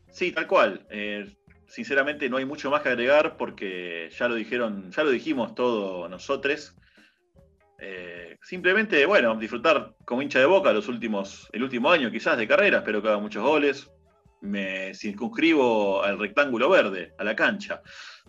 [0.08, 0.86] Sí, tal cual.
[0.90, 5.54] Eh, sinceramente no hay mucho más que agregar porque ya lo dijeron, ya lo dijimos
[5.56, 6.76] todos nosotros.
[7.86, 12.48] Eh, simplemente, bueno, disfrutar como hincha de boca los últimos, el último año quizás de
[12.48, 13.90] carrera, espero que haga muchos goles.
[14.40, 17.82] Me circunscribo al rectángulo verde, a la cancha.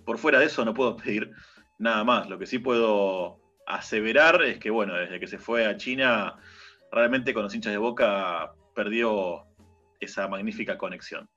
[0.05, 1.31] Por fuera de eso no puedo pedir
[1.79, 2.29] nada más.
[2.29, 6.35] Lo que sí puedo aseverar es que, bueno, desde que se fue a China,
[6.91, 9.45] realmente con los hinchas de boca perdió
[10.01, 11.29] esa magnífica conexión.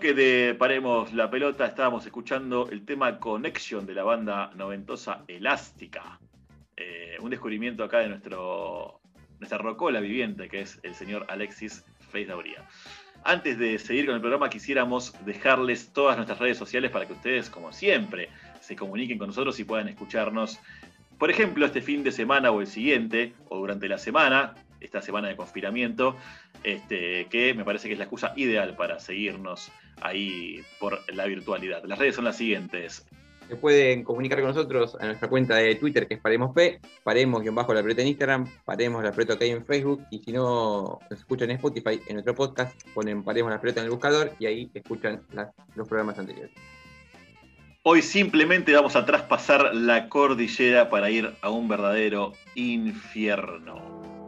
[0.00, 6.18] Bloque de Paremos la Pelota, estábamos escuchando el tema Connection de la banda noventosa Elástica.
[6.74, 9.02] Eh, un descubrimiento acá de nuestro,
[9.38, 12.66] nuestra rocola viviente, que es el señor Alexis Feisauría.
[13.24, 17.50] Antes de seguir con el programa, quisiéramos dejarles todas nuestras redes sociales para que ustedes,
[17.50, 18.30] como siempre,
[18.62, 20.58] se comuniquen con nosotros y puedan escucharnos,
[21.18, 25.28] por ejemplo, este fin de semana o el siguiente, o durante la semana, esta semana
[25.28, 26.16] de confinamiento,
[26.64, 31.84] este, que me parece que es la excusa ideal para seguirnos ahí por la virtualidad.
[31.84, 33.06] Las redes son las siguientes.
[33.48, 37.42] Se pueden comunicar con nosotros a nuestra cuenta de Twitter, que es Paremos P, Paremos
[37.52, 41.00] bajo la pelota en Instagram, Paremos la pelota que hay en Facebook, y si no
[41.10, 44.46] nos escuchan en Spotify, en nuestro podcast, ponen Paremos la pelota en el buscador y
[44.46, 45.22] ahí escuchan
[45.74, 46.52] los programas anteriores.
[47.82, 54.19] Hoy simplemente vamos a traspasar la cordillera para ir a un verdadero infierno.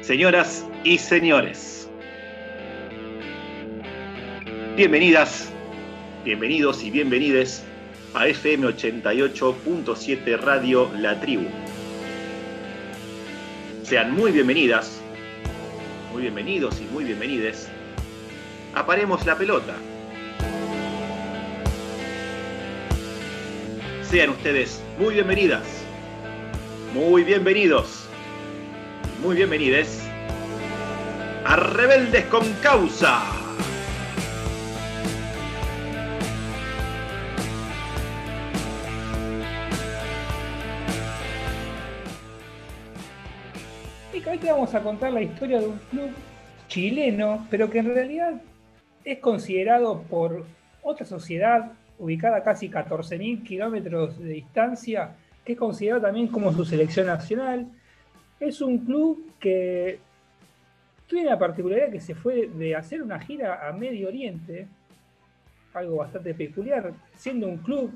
[0.00, 1.86] Señoras y señores,
[4.74, 5.52] bienvenidas,
[6.24, 7.62] bienvenidos y bienvenides
[8.14, 11.46] a FM 88.7 Radio La Tribu.
[13.82, 15.02] Sean muy bienvenidas,
[16.12, 17.68] muy bienvenidos y muy bienvenides.
[18.74, 19.76] Aparemos la pelota.
[24.02, 25.84] Sean ustedes muy bienvenidas,
[26.94, 27.99] muy bienvenidos,
[29.22, 30.08] muy bienvenides
[31.44, 33.22] a Rebeldes con Causa.
[44.14, 46.10] Y hoy te vamos a contar la historia de un club
[46.68, 48.40] chileno, pero que en realidad
[49.04, 50.46] es considerado por
[50.82, 55.10] otra sociedad ubicada a casi 14.000 kilómetros de distancia,
[55.44, 57.66] que es considerado también como su selección nacional.
[58.40, 60.00] Es un club que
[61.06, 64.66] tiene la particularidad que se fue de hacer una gira a Medio Oriente,
[65.74, 67.92] algo bastante peculiar, siendo un club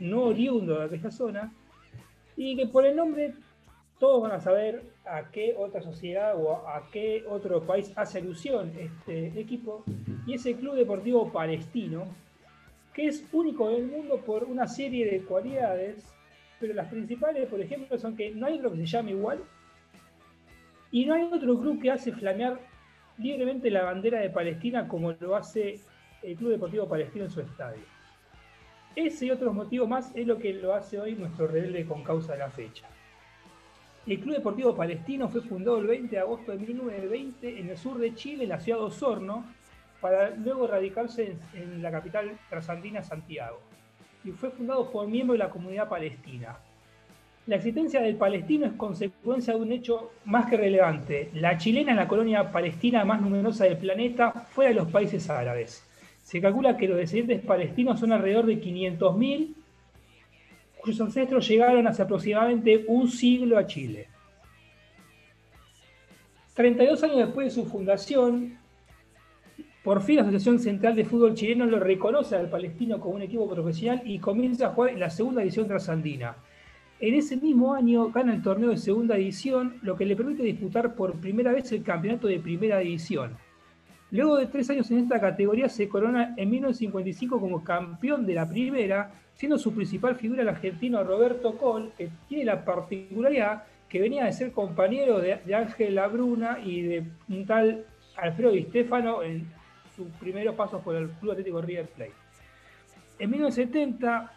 [0.00, 1.52] no oriundo de aquella zona,
[2.36, 3.34] y que por el nombre
[3.98, 8.72] todos van a saber a qué otra sociedad o a qué otro país hace alusión
[8.78, 9.84] este equipo,
[10.26, 12.04] y es el Club Deportivo Palestino,
[12.92, 16.12] que es único en el mundo por una serie de cualidades,
[16.58, 19.40] pero las principales, por ejemplo, son que no hay otro que se llame igual,
[20.90, 22.60] y no hay otro club que hace flamear
[23.18, 25.80] libremente la bandera de Palestina como lo hace
[26.22, 27.82] el Club Deportivo Palestino en su estadio.
[28.94, 32.32] Ese y otros motivos más es lo que lo hace hoy nuestro rebelde con causa
[32.32, 32.86] de la fecha.
[34.06, 37.98] El Club Deportivo Palestino fue fundado el 20 de agosto de 1920 en el sur
[37.98, 39.44] de Chile, en la ciudad de Osorno,
[40.00, 43.60] para luego radicarse en, en la capital trasandina, Santiago.
[44.24, 46.56] Y fue fundado por miembros de la comunidad palestina.
[47.46, 51.30] La existencia del palestino es consecuencia de un hecho más que relevante.
[51.34, 55.86] La chilena es la colonia palestina más numerosa del planeta fuera de los países árabes.
[56.24, 59.54] Se calcula que los descendientes palestinos son alrededor de 500.000,
[60.82, 64.08] cuyos ancestros llegaron hace aproximadamente un siglo a Chile.
[66.54, 68.58] 32 años después de su fundación,
[69.84, 73.48] por fin la Asociación Central de Fútbol Chileno lo reconoce al palestino como un equipo
[73.48, 76.34] profesional y comienza a jugar en la segunda edición trasandina.
[76.98, 80.94] En ese mismo año gana el torneo de segunda división, lo que le permite disputar
[80.94, 83.36] por primera vez el campeonato de primera división.
[84.10, 88.48] Luego de tres años en esta categoría se corona en 1955 como campeón de la
[88.48, 94.24] primera, siendo su principal figura el argentino Roberto Col, que tiene la particularidad que venía
[94.24, 97.84] de ser compañero de, de Ángel Labruna y de un tal
[98.16, 99.46] Alfredo Di Stefano en
[99.94, 102.12] sus primeros pasos por el Club Atlético River Plate.
[103.18, 104.32] En 1970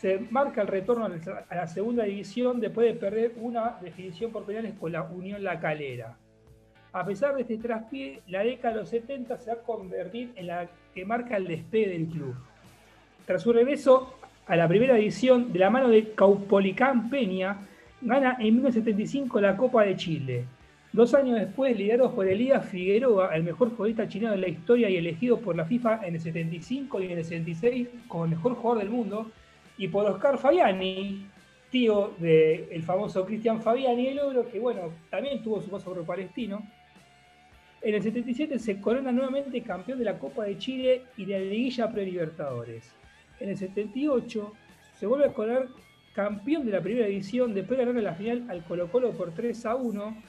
[0.00, 4.72] se marca el retorno a la segunda división después de perder una definición por penales
[4.80, 6.16] con la Unión La Calera.
[6.92, 10.46] A pesar de este traspié, la década de los 70 se va a convertir en
[10.46, 12.34] la que marca el despegue del club.
[13.26, 14.14] Tras su regreso
[14.46, 17.58] a la primera división, de la mano de Caupolicán Peña,
[18.00, 20.44] gana en 1975 la Copa de Chile.
[20.94, 24.96] Dos años después, liderados por Elías Figueroa, el mejor futbolista chileno de la historia y
[24.96, 28.90] elegido por la FIFA en el 75 y en el 76 como mejor jugador del
[28.90, 29.30] mundo,
[29.80, 31.26] y por Oscar Fabiani,
[31.70, 36.04] tío del famoso Cristian Fabiani, el ogro, que bueno, también tuvo su paso por el
[36.04, 36.62] palestino.
[37.80, 41.46] En el 77 se corona nuevamente campeón de la Copa de Chile y de la
[41.46, 42.92] Liguilla Pre-Libertadores.
[43.40, 44.52] En el 78
[44.98, 45.68] se vuelve a coronar
[46.14, 49.64] campeón de la primera división después de ganar la final al Colo Colo por 3
[49.64, 50.22] a 1.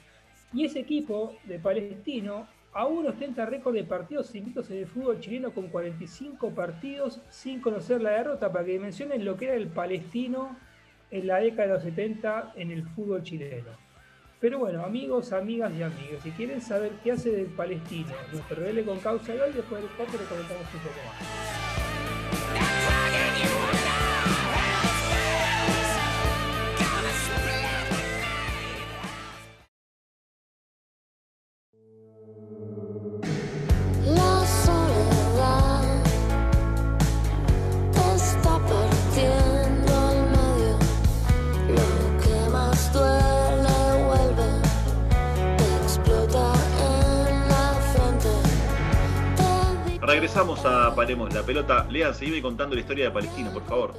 [0.53, 5.51] Y ese equipo de Palestino aún ostenta récord de partidos invictos en el fútbol chileno
[5.51, 10.55] con 45 partidos sin conocer la derrota, para que mencionen lo que era el palestino
[11.09, 13.71] en la década de los 70 en el fútbol chileno.
[14.39, 18.85] Pero bueno, amigos, amigas y amigos, si quieren saber qué hace del palestino, nuestro rebelde
[18.85, 22.80] con causa de hoy, después del corte le comentamos un poco más.
[50.11, 51.87] Regresamos a Paremos la pelota.
[51.89, 53.93] Lean, seguime contando la historia de Palestino, por favor.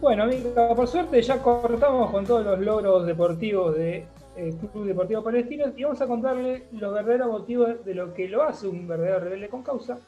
[0.00, 5.72] Bueno, por suerte ya cortamos con todos los logros deportivos de el Club Deportivo Palestino,
[5.76, 9.48] y vamos a contarle los verdaderos motivos de lo que lo hace un verdadero rebelde
[9.48, 9.98] con causa.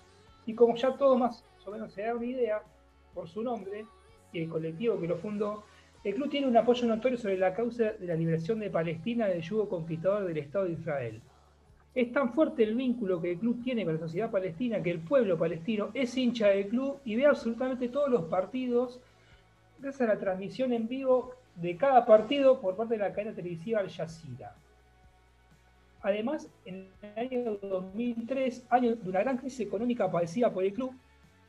[0.46, 2.62] Y como ya todo más o menos se da una idea
[3.12, 3.84] por su nombre
[4.32, 5.64] y el colectivo que lo fundó,
[6.04, 9.42] el club tiene un apoyo notorio sobre la causa de la liberación de Palestina del
[9.42, 11.20] yugo conquistador del Estado de Israel.
[11.96, 15.00] Es tan fuerte el vínculo que el club tiene con la sociedad palestina que el
[15.00, 19.00] pueblo palestino es hincha del club y ve absolutamente todos los partidos
[19.78, 23.80] gracias a la transmisión en vivo de cada partido por parte de la cadena televisiva
[23.80, 24.54] Al Jazeera.
[26.02, 30.92] Además, en el año 2003, año de una gran crisis económica padecida por el club,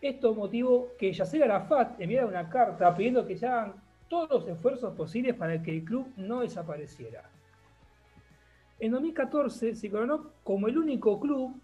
[0.02, 3.74] esto motivó que Yasser Arafat enviara una carta pidiendo que se hagan
[4.08, 7.30] todos los esfuerzos posibles para que el club no desapareciera.
[8.80, 11.60] En 2014 se coronó como el único club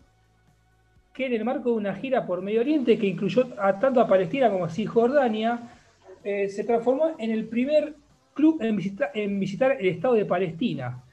[1.13, 4.07] que en el marco de una gira por Medio Oriente que incluyó a, tanto a
[4.07, 5.59] Palestina como a Cisjordania,
[6.23, 7.95] eh, se transformó en el primer
[8.33, 11.03] club en, visita- en visitar el Estado de Palestina.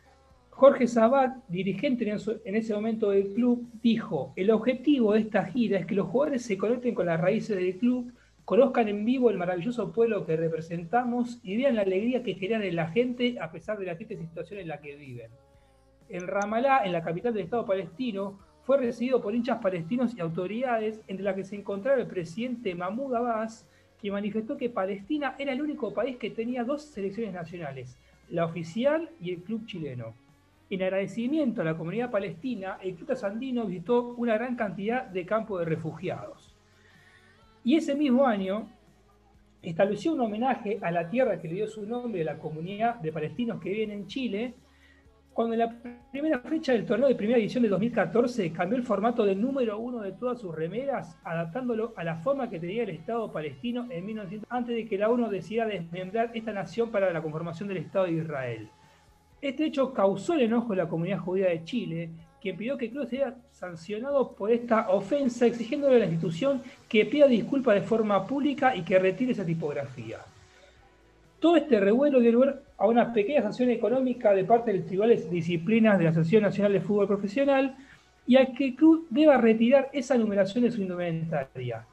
[0.48, 2.08] Jorge Sabat, dirigente
[2.44, 6.42] en, ese momento del club, dijo, el objetivo de esta gira es que los jugadores
[6.42, 8.12] se conecten con las raíces del club,
[8.44, 12.76] conozcan en vivo el maravilloso pueblo que representamos y vean la alegría que genera en
[12.76, 15.30] la gente a pesar de la triste situación en la que viven.
[16.10, 21.00] En Ramallah, en la capital del Estado palestino, fue recibido por hinchas palestinos y autoridades,
[21.06, 23.68] entre las que se encontraba el presidente Mahmoud Abbas,
[24.02, 27.96] que manifestó que Palestina era el único país que tenía dos selecciones nacionales,
[28.28, 30.14] la oficial y el club chileno.
[30.68, 35.60] En agradecimiento a la comunidad palestina, el club Sandino visitó una gran cantidad de campos
[35.60, 36.56] de refugiados.
[37.62, 38.68] Y ese mismo año
[39.62, 43.12] estableció un homenaje a la tierra que le dio su nombre a la comunidad de
[43.12, 44.54] palestinos que viven en Chile,
[45.32, 45.74] cuando en la
[46.10, 50.00] primera fecha del torneo de primera edición de 2014 cambió el formato del número uno
[50.00, 54.46] de todas sus remeras, adaptándolo a la forma que tenía el Estado palestino en 1900,
[54.50, 58.12] antes de que la ONU decidiera desmembrar esta nación para la conformación del Estado de
[58.12, 58.68] Israel.
[59.40, 63.06] Este hecho causó el enojo de la comunidad judía de Chile, quien pidió que club
[63.06, 68.74] sea sancionado por esta ofensa, exigiéndole a la institución que pida disculpas de forma pública
[68.74, 70.18] y que retire esa tipografía.
[71.40, 75.24] Todo este revuelo dio lugar a una pequeña sanción económica de parte de los tribunales
[75.24, 77.76] de disciplinas de la Asociación Nacional de Fútbol Profesional
[78.26, 81.86] y a que el club deba retirar esa numeración de su indumentaria.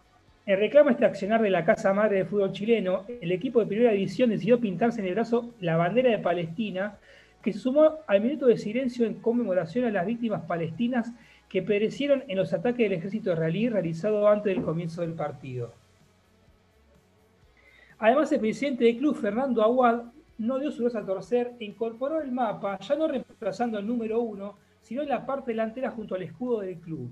[0.46, 3.68] En reclamo a este accionar de la Casa Madre de Fútbol chileno, el equipo de
[3.68, 6.98] primera división decidió pintarse en el brazo la bandera de Palestina,
[7.42, 11.14] que se sumó al minuto de silencio en conmemoración a las víctimas palestinas
[11.48, 15.74] que perecieron en los ataques del ejército israelí realizado antes del comienzo del partido.
[18.00, 20.04] Además, el presidente del club, Fernando Aguad,
[20.38, 24.22] no dio su brazo a torcer e incorporó el mapa, ya no reemplazando el número
[24.22, 27.10] uno, sino en la parte delantera junto al escudo del club.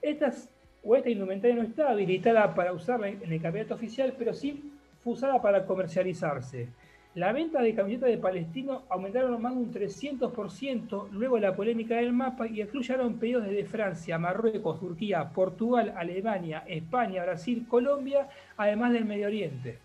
[0.00, 0.50] Estas,
[0.82, 4.72] o esta indumentaria no está habilitada para usarla en el campeonato oficial, pero sí
[5.04, 6.68] fue usada para comercializarse.
[7.16, 11.96] La venta de camisetas de Palestino aumentaron más de un 300% luego de la polémica
[11.96, 18.92] del mapa y incluyeron pedidos desde Francia, Marruecos, Turquía, Portugal, Alemania, España, Brasil, Colombia, además
[18.92, 19.78] del Medio Oriente.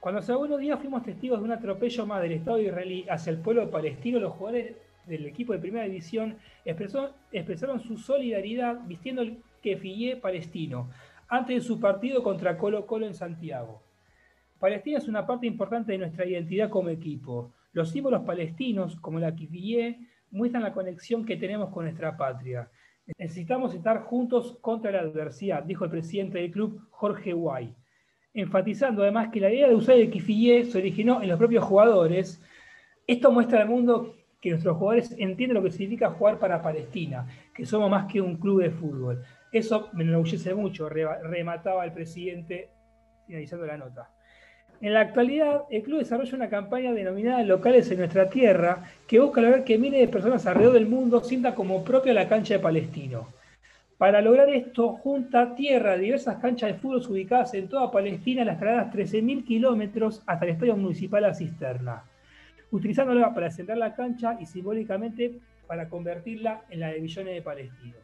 [0.00, 3.36] Cuando hace algunos días fuimos testigos de un atropello más del Estado israelí hacia el
[3.36, 10.16] pueblo palestino, los jugadores del equipo de primera división expresaron su solidaridad vistiendo el kefiyé
[10.16, 10.88] palestino
[11.28, 13.81] antes de su partido contra Colo Colo en Santiago.
[14.62, 17.52] Palestina es una parte importante de nuestra identidad como equipo.
[17.72, 19.98] Los símbolos palestinos, como la kifiyé,
[20.30, 22.70] muestran la conexión que tenemos con nuestra patria.
[23.18, 27.74] Necesitamos estar juntos contra la adversidad, dijo el presidente del club, Jorge Guay,
[28.34, 32.40] enfatizando además que la idea de usar el kifiyé se originó en los propios jugadores.
[33.04, 37.66] Esto muestra al mundo que nuestros jugadores entienden lo que significa jugar para Palestina, que
[37.66, 39.24] somos más que un club de fútbol.
[39.50, 42.70] Eso me enorgullece mucho, remataba el presidente
[43.26, 44.08] finalizando la nota.
[44.82, 49.40] En la actualidad, el club desarrolla una campaña denominada Locales en nuestra tierra, que busca
[49.40, 53.28] lograr que miles de personas alrededor del mundo sientan como propia la cancha de Palestino.
[53.96, 58.58] Para lograr esto, junta tierra de diversas canchas de fútbol ubicadas en toda Palestina, las
[58.58, 62.02] trasladas 13.000 kilómetros hasta el estadio municipal La Cisterna,
[62.72, 65.38] utilizándola para ascender la cancha y simbólicamente
[65.68, 68.02] para convertirla en la de millones de palestinos.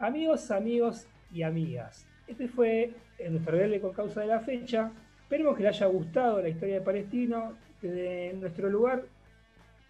[0.00, 2.94] Amigos, amigos y amigas, este fue
[3.30, 4.90] nuestro rebelde con causa de la fecha.
[5.28, 7.52] Esperemos que les haya gustado la historia de Palestino.
[7.82, 9.04] Desde nuestro lugar,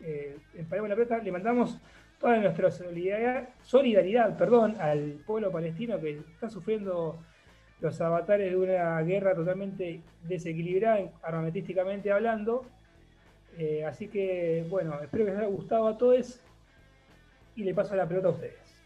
[0.01, 1.79] eh, en Palermo La Plata, le mandamos
[2.19, 7.21] toda nuestra solidaridad, perdón, al pueblo palestino que está sufriendo
[7.81, 12.67] los avatares de una guerra totalmente desequilibrada armamentísticamente hablando.
[13.57, 16.41] Eh, así que, bueno, espero que les haya gustado a todos
[17.55, 18.85] y le paso la pelota a ustedes.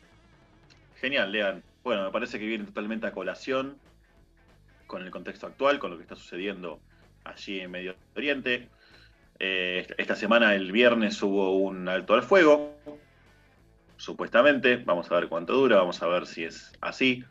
[0.97, 1.63] Genial, Lean.
[1.83, 3.79] Bueno, me parece que viene totalmente a colación
[4.93, 6.79] con el contexto actual, con lo que está sucediendo
[7.25, 8.69] allí en Medio Oriente.
[9.39, 12.77] Eh, esta semana, el viernes, hubo un alto al fuego,
[13.97, 14.77] supuestamente.
[14.77, 17.25] Vamos a ver cuánto dura, vamos a ver si es así.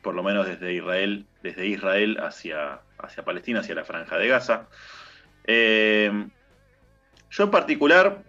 [0.00, 4.68] Por lo menos desde Israel, desde Israel hacia, hacia Palestina, hacia la franja de Gaza.
[5.42, 6.28] Eh,
[7.30, 8.22] yo en particular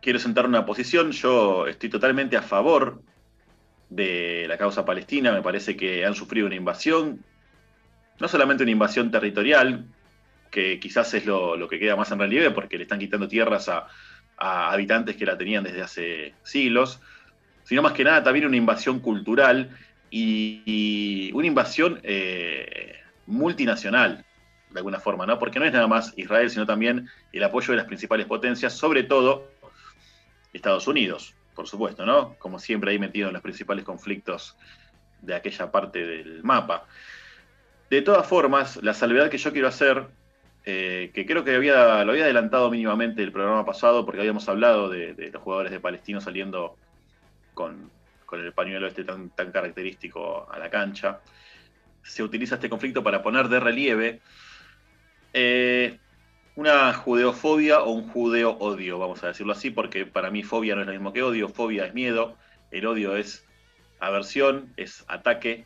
[0.00, 1.10] quiero sentar una posición.
[1.10, 3.02] Yo estoy totalmente a favor
[3.88, 5.32] de la causa palestina.
[5.32, 7.24] Me parece que han sufrido una invasión,
[8.20, 9.84] no solamente una invasión territorial,
[10.50, 13.68] que quizás es lo, lo que queda más en relieve porque le están quitando tierras
[13.68, 13.86] a,
[14.36, 17.00] a habitantes que la tenían desde hace siglos,
[17.62, 19.70] sino más que nada también una invasión cultural
[20.10, 24.24] y, una invasión eh, multinacional,
[24.70, 25.38] de alguna forma, ¿no?
[25.38, 29.04] Porque no es nada más Israel, sino también el apoyo de las principales potencias, sobre
[29.04, 29.50] todo
[30.52, 32.34] Estados Unidos, por supuesto, ¿no?
[32.38, 34.56] Como siempre ahí metido en los principales conflictos
[35.20, 36.86] de aquella parte del mapa.
[37.90, 40.06] De todas formas, la salvedad que yo quiero hacer
[40.64, 44.88] eh, que creo que había, lo había adelantado mínimamente el programa pasado, porque habíamos hablado
[44.88, 46.76] de, los jugadores de Palestino saliendo
[47.54, 47.90] con,
[48.26, 51.20] con, el pañuelo este tan, tan característico a la cancha.
[52.02, 54.20] Se utiliza este conflicto para poner de relieve
[55.32, 55.98] eh,
[56.56, 60.86] una judeofobia o un judeo-odio, vamos a decirlo así, porque para mí fobia no es
[60.86, 62.36] lo mismo que odio, fobia es miedo,
[62.70, 63.46] el odio es
[63.98, 65.64] aversión, es ataque,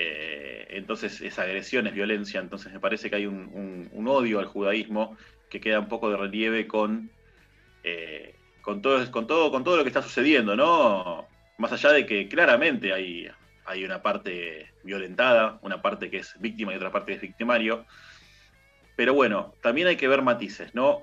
[0.00, 5.16] eh, entonces es agresión, es violencia, entonces me parece que hay un, odio al judaísmo
[5.50, 7.10] que queda un poco de relieve con,
[7.82, 11.26] eh, con, todo, con, todo, con todo lo que está sucediendo, ¿no?
[11.56, 13.28] Más allá de que claramente hay,
[13.64, 17.84] hay una parte violentada, una parte que es víctima y otra parte que es victimario,
[18.94, 21.02] pero bueno, también hay que ver matices, ¿no?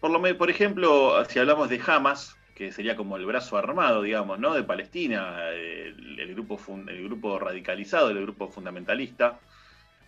[0.00, 4.38] Por, lo, por ejemplo, si hablamos de Hamas, que sería como el brazo armado, digamos,
[4.38, 4.54] ¿no?
[4.54, 9.40] De Palestina, el, grupo, grupo radicalizado, el grupo fundamentalista.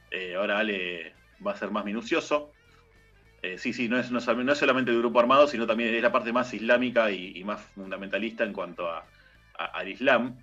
[0.08, 2.52] Eh, ahora Ale va a ser más minucioso.
[3.42, 6.12] Eh, sí, sí, no es, no, es, solamente el grupo armado, sino también es la
[6.12, 9.04] parte más islámica y, más fundamentalista en cuanto a,
[9.58, 10.36] al Islam.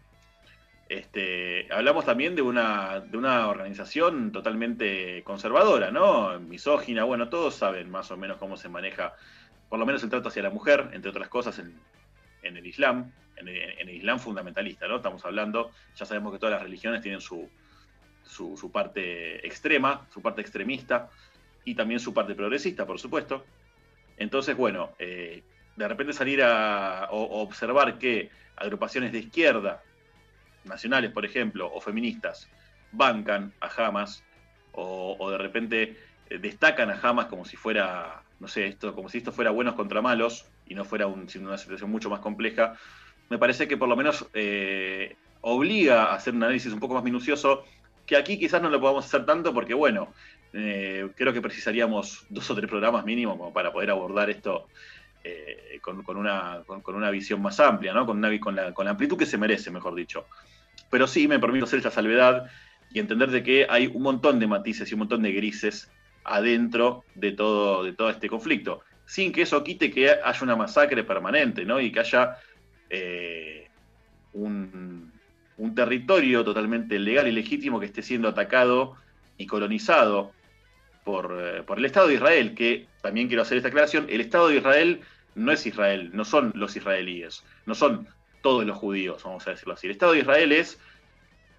[0.90, 6.38] Este, hablamos también de una, de una organización totalmente conservadora, ¿no?
[6.42, 9.14] Misógina, bueno, todos saben más o menos cómo se maneja
[9.72, 11.80] por lo menos el trato hacia la mujer, entre otras cosas, en,
[12.42, 14.98] en el Islam, en el, en el, Islam fundamentalista, ¿no?
[14.98, 17.50] Estamos hablando, ya sabemos que todas las religiones tienen su,
[18.24, 21.10] su, parte extrema, su parte extremista,
[21.64, 23.46] y también su parte progresista, por supuesto.
[24.18, 25.44] Entonces, bueno, eh,
[25.76, 29.84] de repente salir a observar que agrupaciones de izquierda,
[30.64, 32.50] nacionales, por ejemplo, o feministas,
[32.92, 34.24] bancan a Hamas,
[34.74, 35.98] o, o de repente
[36.30, 39.76] eh, destacan a Hamas como si fuera no sé, esto, como si esto fuera buenos
[39.76, 42.76] contra malos y no fuera un, una situación mucho más compleja,
[43.30, 47.04] me parece que por lo menos eh, obliga a hacer un análisis un poco más
[47.04, 47.64] minucioso,
[48.06, 50.14] que aquí quizás no lo podamos hacer tanto porque, bueno,
[50.54, 54.68] eh, creo que precisaríamos dos o tres programas mínimo como para poder abordar esto
[55.24, 58.06] eh, con, con, una, con, una, visión más amplia, ¿no?
[58.06, 60.26] con, una, con, la, con la amplitud que se merece, mejor dicho.
[60.90, 62.50] Pero sí me permito hacer esta salvedad
[62.92, 65.90] y entender de que hay un montón de matices y un montón de grises
[66.24, 68.82] adentro de todo, de todo este conflicto,
[69.12, 71.82] sin que eso quite que haya una masacre permanente, ¿no?
[71.82, 72.38] Y que haya
[72.90, 73.68] eh,
[74.32, 75.12] un,
[75.76, 78.96] territorio totalmente legal y legítimo que esté siendo atacado
[79.38, 80.32] y colonizado
[81.04, 84.48] por, eh, por el Estado de Israel, que también quiero hacer esta aclaración, el Estado
[84.48, 85.02] de Israel
[85.36, 88.08] no es Israel, no son los israelíes, no son
[88.42, 89.88] todos los judíos, vamos a decirlo así.
[89.88, 90.80] El Estado de Israel es,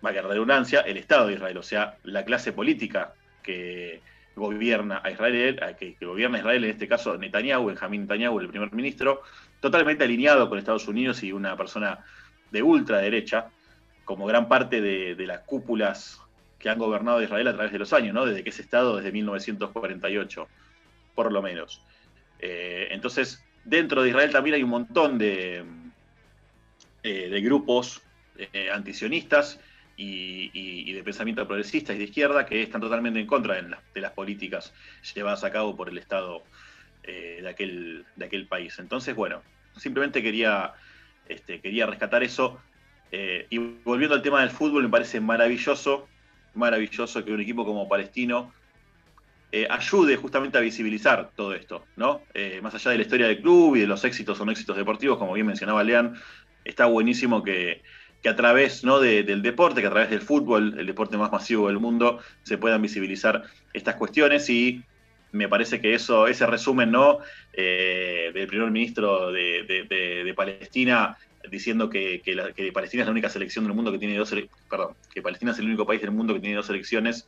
[0.00, 4.00] valga la redundancia, el Estado de Israel, o sea, la clase política que,
[4.35, 8.72] gobierna a Israel, que, que, gobierna Israel, en este caso Netanyahu, Benjamín Netanyahu, el primer
[8.72, 9.22] ministro,
[9.61, 12.05] totalmente alineado con Estados Unidos y una persona
[12.51, 13.49] de ultraderecha,
[14.05, 16.20] como gran parte de, las cúpulas
[16.59, 18.26] que han gobernado Israel a través de los años, ¿no?
[18.26, 20.49] desde que es Estado, desde 1948,
[21.14, 21.83] por lo menos.
[22.39, 25.64] Eh, entonces, dentro de Israel también hay un montón de,
[27.03, 28.03] eh, de grupos
[28.37, 29.61] eh, antisionistas
[29.97, 33.62] y, y, y, de pensamiento progresista y de izquierda que están totalmente en contra de,
[33.62, 34.72] la, de las políticas
[35.14, 36.43] llevadas a cabo por el Estado
[37.05, 38.78] eh, de, aquel, de aquel país.
[38.78, 39.43] Entonces, bueno,
[39.76, 40.72] simplemente quería,
[41.28, 42.61] este, quería rescatar eso.
[43.11, 46.09] Eh, y volviendo al tema del fútbol, me parece maravilloso,
[46.55, 48.53] maravilloso que un equipo como Palestino
[49.51, 52.22] eh, ayude justamente a visibilizar todo esto, ¿no?
[52.62, 55.18] Más allá de la historia del club y de los éxitos o no éxitos deportivos,
[55.18, 56.14] como bien mencionaba Lean,
[56.64, 57.82] está buenísimo que,
[58.23, 59.01] que a través ¿no?
[59.01, 62.57] de, del deporte, que a través del fútbol, el deporte más masivo del mundo, se
[62.57, 63.43] puedan visibilizar
[63.73, 64.83] estas cuestiones y
[65.33, 67.18] me parece que eso, ese resumen ¿no?
[67.53, 71.16] Eh, del primer ministro de, de, Palestina
[71.51, 74.33] diciendo que, que, Palestina es la única selección del mundo que tiene dos,
[74.70, 77.27] perdón, que Palestina es el único país del mundo que tiene dos selecciones,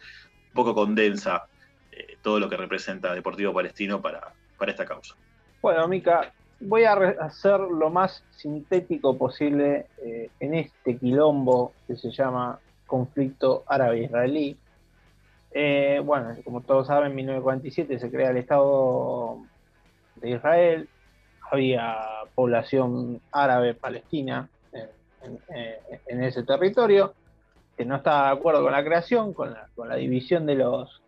[0.52, 1.46] poco condensa
[1.90, 5.16] eh, todo lo que representa Deportivo Palestino para, para esta causa.
[5.60, 6.32] Bueno, Mica,
[6.64, 13.64] voy a hacer lo más sintético posible eh, en este quilombo que se llama conflicto
[13.66, 14.56] árabe-israelí.
[15.52, 19.38] Eh, bueno, como todos saben, en 1947 se crea el Estado
[20.16, 20.88] de Israel,
[21.50, 21.96] había
[22.34, 24.48] población árabe palestina
[25.54, 27.14] eh, en ese territorio
[27.76, 31.02] que no estaba de acuerdo con la creación, con la, con la división de los,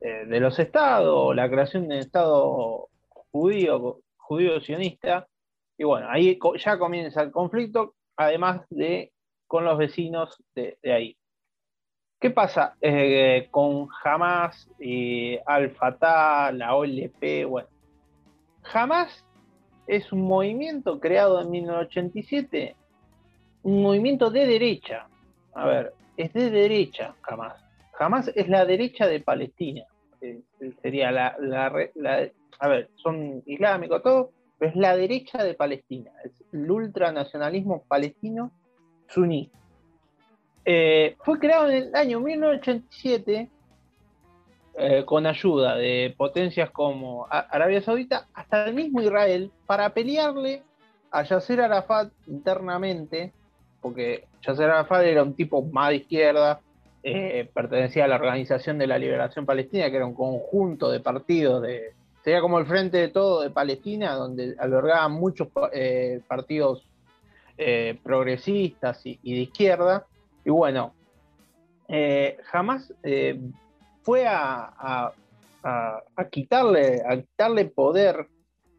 [0.00, 2.88] de los estados, la creación de un estado
[3.30, 5.26] judío, judío sionista,
[5.76, 9.12] y bueno, ahí ya comienza el conflicto, además de
[9.46, 11.16] con los vecinos de, ahí.
[12.20, 14.70] ¿Qué pasa eh, con Hamas,
[15.44, 17.46] Al-Fatah, la OLP?
[17.48, 17.68] Bueno,
[18.72, 19.26] Hamas
[19.86, 22.76] es un movimiento creado en 1987,
[23.64, 25.08] un movimiento de derecha.
[25.54, 27.62] A ver, es de derecha Hamas.
[27.98, 29.84] Hamas es la derecha de Palestina.
[30.20, 30.40] Eh,
[30.80, 32.30] sería la, la-
[32.62, 36.12] a ver, son islámicos todo, pero es la derecha de Palestina.
[36.24, 38.52] Es el ultranacionalismo palestino
[39.08, 39.50] suní.
[40.64, 43.50] Eh, fue creado en el año 1987
[44.78, 50.62] eh, con ayuda de potencias como Arabia Saudita hasta el mismo Israel para pelearle
[51.10, 53.32] a Yasser Arafat internamente,
[53.80, 56.60] porque Yasser Arafat era un tipo más de izquierda,
[57.02, 61.60] eh, pertenecía a la Organización de la Liberación Palestina, que era un conjunto de partidos
[61.60, 62.00] de...
[62.22, 66.86] Sería como el Frente de Todo de Palestina, donde albergaban muchos eh, partidos
[67.58, 70.06] eh, progresistas y, de izquierda.
[70.44, 70.94] Y bueno,
[71.88, 72.92] eh, jamás
[74.02, 75.12] fue a,
[76.30, 78.28] quitarle, a quitarle poder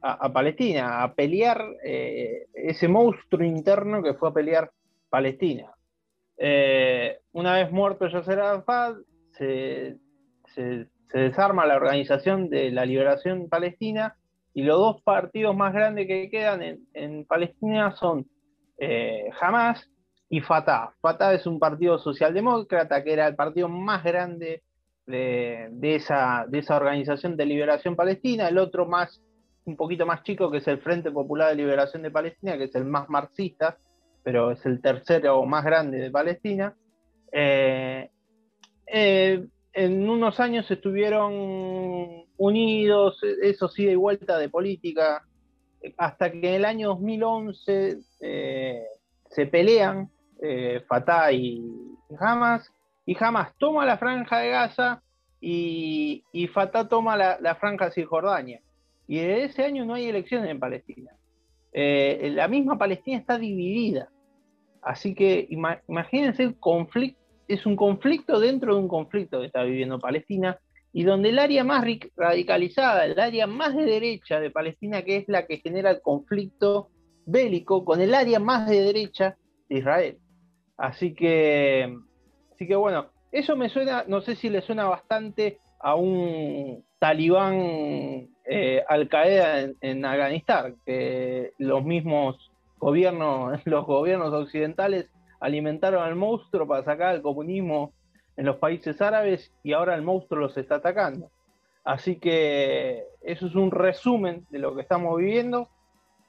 [0.02, 4.72] a, Palestina, a pelear ese monstruo interno que fue a pelear
[5.10, 5.72] Palestina.
[7.32, 8.98] Una vez muerto Yasser Arafat,
[9.38, 9.98] se-
[11.12, 14.16] se desarma la Organización de la Liberación Palestina
[14.54, 18.28] y los dos partidos más grandes que quedan en, Palestina son
[18.78, 19.90] eh, Hamas
[20.30, 20.94] y Fatah.
[21.02, 24.64] Fatah es un partido socialdemócrata que era el partido más grande
[25.06, 29.22] de, de esa, de esa Organización de Liberación Palestina, el otro más,
[29.66, 32.76] un poquito más chico, que es el Frente Popular de Liberación de Palestina, que es
[32.76, 33.78] el más marxista,
[34.24, 36.76] pero es el tercero más grande de Palestina.
[37.32, 38.10] Eh,
[38.88, 41.34] eh, en unos años estuvieron
[42.38, 45.24] unidos, eso sí, de vuelta de política,
[45.98, 48.84] hasta que en el año 2011 eh,
[49.30, 50.10] se pelean
[50.42, 51.62] eh, Fatah y
[52.20, 52.72] Hamas,
[53.06, 55.02] y Hamas toma la franja de Gaza
[55.42, 58.62] y, Fatah toma la, franja de Cisjordania.
[59.08, 61.12] Y desde ese año no hay elecciones en Palestina.
[61.74, 64.10] Eh, la misma Palestina está dividida.
[64.82, 69.64] Así que ima- imagínense el conflicto, es un conflicto dentro de un conflicto que está
[69.64, 70.58] viviendo Palestina
[70.92, 71.84] y donde el área más
[72.16, 76.90] radicalizada, el área más de derecha de Palestina, que es la que genera el conflicto
[77.26, 79.36] bélico con el área más de derecha
[79.70, 80.18] de Israel.
[80.78, 81.98] Así que,
[82.54, 88.30] así que bueno, eso me suena, no sé si le suena bastante a un talibán
[88.46, 95.10] eh, Al Qaeda en, en Afganistán, que los mismos gobiernos, los gobiernos occidentales
[95.44, 97.94] alimentaron al monstruo para sacar el comunismo
[98.38, 101.30] en los países árabes y ahora el monstruo los está atacando.
[101.84, 105.68] Así que eso es un resumen de lo que estamos viviendo.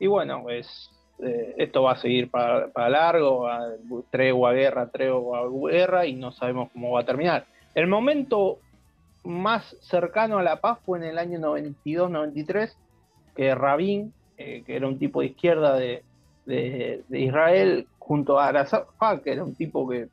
[0.00, 0.90] Y bueno, pues
[1.22, 3.68] eh, esto va a seguir para, para largo, va-
[4.10, 7.46] tregua, guerra, tregua, guerra, y no sabemos cómo va a terminar.
[7.74, 8.58] El momento
[9.22, 12.76] más cercano a la paz fue en el año 92-93,
[13.36, 16.02] que Rabin, eh, que era un tipo de izquierda de-
[16.46, 20.08] de Israel, junto a Arafat, que era un tipo que,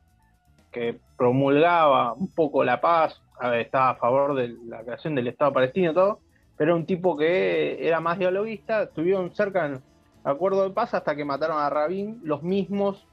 [0.70, 3.20] que promulgaba un poco la paz,
[3.54, 6.20] estaba a favor de la creación del Estado palestino todo,
[6.56, 9.82] pero era un tipo que era más dialoguista, estuvieron cerca en
[10.24, 13.06] acuerdo de paz hasta que mataron a Rabin, los mismos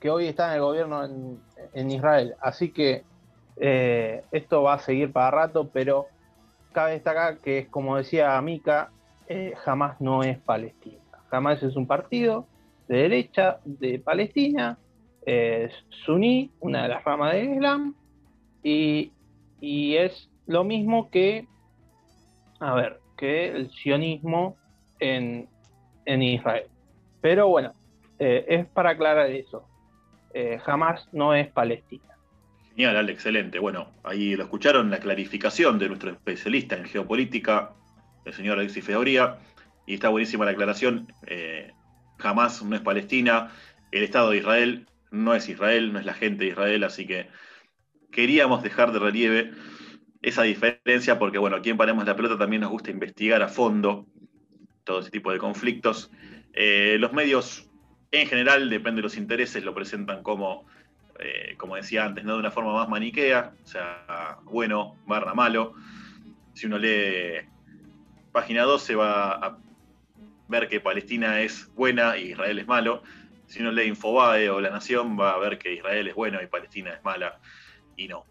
[0.00, 1.40] que hoy están en el gobierno en,
[1.74, 2.34] en Israel.
[2.40, 3.04] Así que
[3.56, 6.06] eh, esto va a seguir para rato, pero
[6.72, 8.90] cabe destacar que, como decía Mika,
[9.28, 10.98] eh, jamás no es Palestina.
[11.30, 12.46] Jamás es un partido
[12.88, 14.78] de derecha de Palestina,
[15.24, 15.72] es
[16.06, 17.94] suní, una de las ramas del Islam,
[18.62, 19.12] y,
[19.60, 21.46] y es lo mismo que,
[22.60, 24.56] a ver, que el sionismo
[25.00, 25.48] en,
[26.06, 26.66] en Israel.
[27.20, 27.72] Pero bueno,
[28.18, 29.66] eh, es para aclarar eso.
[30.32, 32.04] Eh, jamás no es Palestina.
[32.70, 33.58] Genial, Ale, excelente.
[33.58, 37.72] Bueno, ahí lo escucharon, la clarificación de nuestro especialista en geopolítica,
[38.24, 39.38] el señor Alexis Feoría,
[39.86, 41.12] y está buenísima la aclaración.
[41.26, 41.72] eh,
[42.18, 43.50] jamás no es Palestina,
[43.90, 47.28] el Estado de Israel no es Israel, no es la gente de Israel, así que
[48.10, 49.52] queríamos dejar de relieve
[50.22, 54.06] esa diferencia, porque bueno, aquí en Paremos la Pelota también nos gusta investigar a fondo
[54.84, 56.10] todo ese tipo de conflictos.
[56.52, 57.70] Eh, los medios,
[58.10, 60.66] en general, depende de los intereses, lo presentan como,
[61.18, 62.34] eh, como decía antes, ¿no?
[62.34, 65.74] de una forma más maniquea, o sea, bueno barra malo.
[66.54, 67.46] Si uno lee
[68.32, 69.58] página 12 va a
[70.48, 73.02] ver que Palestina es buena y Israel es malo.
[73.46, 76.46] Si uno lee Infobae o La Nación va a ver que Israel es bueno y
[76.46, 77.40] Palestina es mala.
[77.96, 78.24] Y no.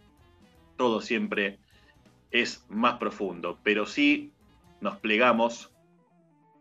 [0.76, 1.60] Todo siempre
[2.32, 4.34] es más profundo, pero sí
[4.82, 5.72] nos plegamos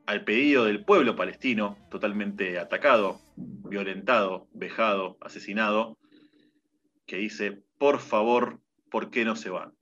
[0.07, 5.99] al pedido del pueblo palestino, totalmente atacado, violentado, vejado, asesinado,
[7.07, 9.73] que dice, por favor, ¿por qué no se van?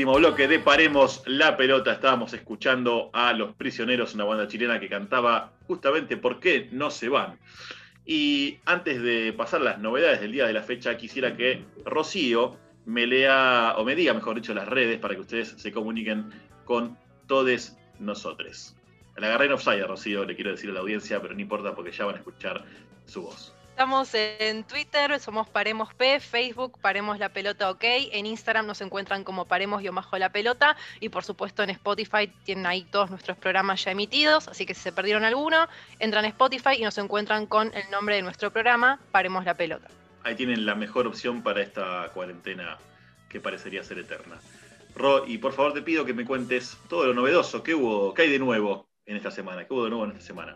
[0.00, 1.92] Último bloque de Paremos la Pelota.
[1.92, 7.10] Estábamos escuchando a Los Prisioneros, una banda chilena que cantaba justamente ¿Por qué no se
[7.10, 7.38] van?
[8.06, 13.06] Y antes de pasar las novedades del día de la fecha, quisiera que Rocío me
[13.06, 16.30] lea, o me diga, mejor dicho, las redes para que ustedes se comuniquen
[16.64, 16.96] con
[17.26, 18.74] todos nosotros.
[19.18, 21.92] La agarré en offside, Rocío, le quiero decir a la audiencia, pero no importa porque
[21.92, 22.64] ya van a escuchar
[23.04, 23.54] su voz.
[23.80, 29.24] Estamos en Twitter, somos Paremos P, Facebook Paremos la Pelota OK, en Instagram nos encuentran
[29.24, 33.82] como Paremos bajo la Pelota y por supuesto en Spotify tienen ahí todos nuestros programas
[33.82, 35.66] ya emitidos, así que si se perdieron alguno,
[35.98, 39.88] entran a Spotify y nos encuentran con el nombre de nuestro programa, Paremos la Pelota.
[40.24, 42.76] Ahí tienen la mejor opción para esta cuarentena
[43.30, 44.38] que parecería ser eterna.
[44.94, 47.62] Ro, y por favor te pido que me cuentes todo lo novedoso.
[47.62, 48.12] ¿Qué hubo?
[48.12, 49.64] ¿Qué hay de nuevo en esta semana?
[49.64, 50.54] ¿Qué hubo de nuevo en esta semana?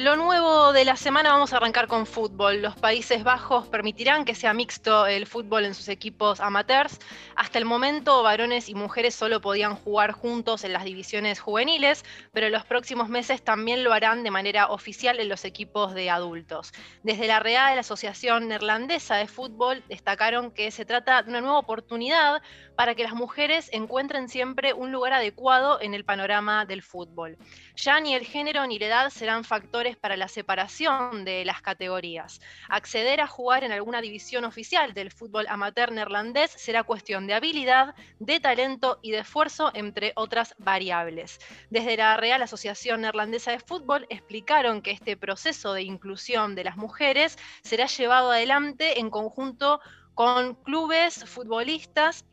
[0.00, 2.62] Lo nuevo de la semana vamos a arrancar con fútbol.
[2.62, 6.98] Los Países Bajos permitirán que sea mixto el fútbol en sus equipos amateurs.
[7.36, 12.46] Hasta el momento, varones y mujeres solo podían jugar juntos en las divisiones juveniles, pero
[12.46, 16.72] en los próximos meses también lo harán de manera oficial en los equipos de adultos.
[17.02, 22.40] Desde la Real Asociación Neerlandesa de Fútbol destacaron que se trata de una nueva oportunidad
[22.80, 27.36] para que las mujeres encuentren siempre un lugar adecuado en el panorama del fútbol.
[27.76, 32.40] Ya ni el género ni la edad serán factores para la separación de las categorías.
[32.70, 37.94] Acceder a jugar en alguna división oficial del fútbol amateur neerlandés será cuestión de habilidad,
[38.18, 41.38] de talento y de esfuerzo, entre otras variables.
[41.68, 46.78] Desde la Real Asociación Neerlandesa de Fútbol explicaron que este proceso de inclusión de las
[46.78, 49.82] mujeres será llevado adelante en conjunto
[50.14, 52.24] con clubes, futbolistas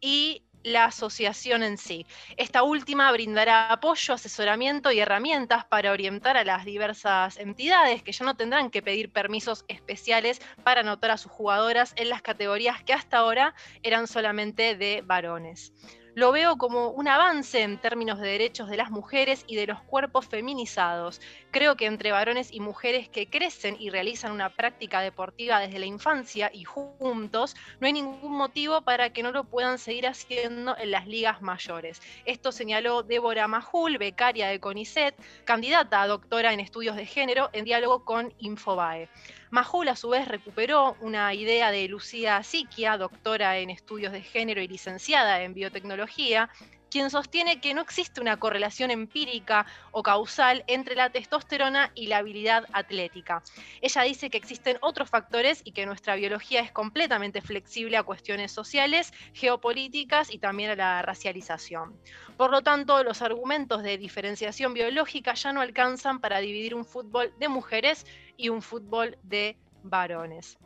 [0.00, 2.06] y la asociación en sí.
[2.36, 8.24] Esta última brindará apoyo, asesoramiento y herramientas para orientar a las diversas entidades que ya
[8.24, 12.92] no tendrán que pedir permisos especiales para anotar a sus jugadoras en las categorías que
[12.92, 15.72] hasta ahora eran solamente de varones.
[16.18, 19.80] Lo veo como un avance en términos de derechos de las mujeres y de los
[19.82, 21.20] cuerpos feminizados.
[21.52, 25.86] Creo que entre varones y mujeres que crecen y realizan una práctica deportiva desde la
[25.86, 30.90] infancia y juntos, no hay ningún motivo para que no lo puedan seguir haciendo en
[30.90, 32.02] las ligas mayores.
[32.24, 35.14] Esto señaló Débora Majul, becaria de CONICET,
[35.44, 39.08] candidata a doctora en estudios de género, en diálogo con Infobae.
[39.50, 44.60] Majul a su vez recuperó una idea de Lucía Siquia, doctora en estudios de género
[44.60, 46.50] y licenciada en biotecnología,
[46.90, 52.18] quien sostiene que no existe una correlación empírica o causal entre la testosterona y la
[52.18, 53.42] habilidad atlética.
[53.80, 58.52] Ella dice que existen otros factores y que nuestra biología es completamente flexible a cuestiones
[58.52, 61.98] sociales, geopolíticas y también a la racialización.
[62.36, 67.32] Por lo tanto, los argumentos de diferenciación biológica ya no alcanzan para dividir un fútbol
[67.38, 68.06] de mujeres
[68.38, 70.56] y un fútbol de varones.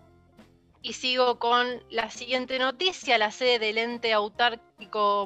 [0.82, 3.18] Y sigo con la siguiente noticia.
[3.18, 4.71] La sede del ente autárquico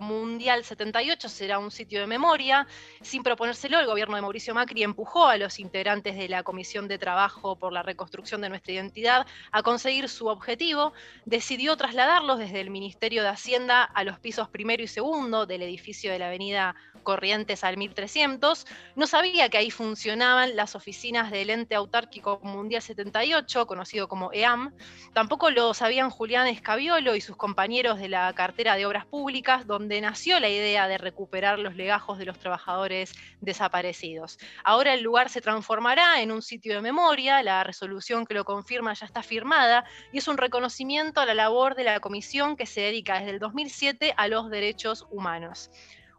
[0.01, 2.67] mundial 78 será un sitio de memoria.
[3.01, 6.99] Sin proponérselo, el gobierno de Mauricio Macri empujó a los integrantes de la Comisión de
[6.99, 10.93] Trabajo por la Reconstrucción de Nuestra Identidad a conseguir su objetivo.
[11.25, 16.11] Decidió trasladarlos desde el Ministerio de Hacienda a los pisos primero y segundo del edificio
[16.11, 18.67] de la Avenida Corrientes al 1300.
[18.97, 24.75] No sabía que ahí funcionaban las oficinas del ente autárquico mundial 78, conocido como EAM.
[25.15, 30.01] Tampoco lo sabían Julián Escabiolo y sus compañeros de la cartera de Obras Públicas, donde
[30.01, 34.39] nació la idea de recuperar los legajos de los trabajadores desaparecidos.
[34.65, 38.95] Ahora el lugar se transformará en un sitio de memoria, la resolución que lo confirma
[38.95, 42.81] ya está firmada y es un reconocimiento a la labor de la comisión que se
[42.81, 45.71] dedica desde el 2007 a los derechos humanos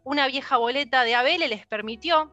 [0.04, 2.32] una vieja boleta de Abel les permitió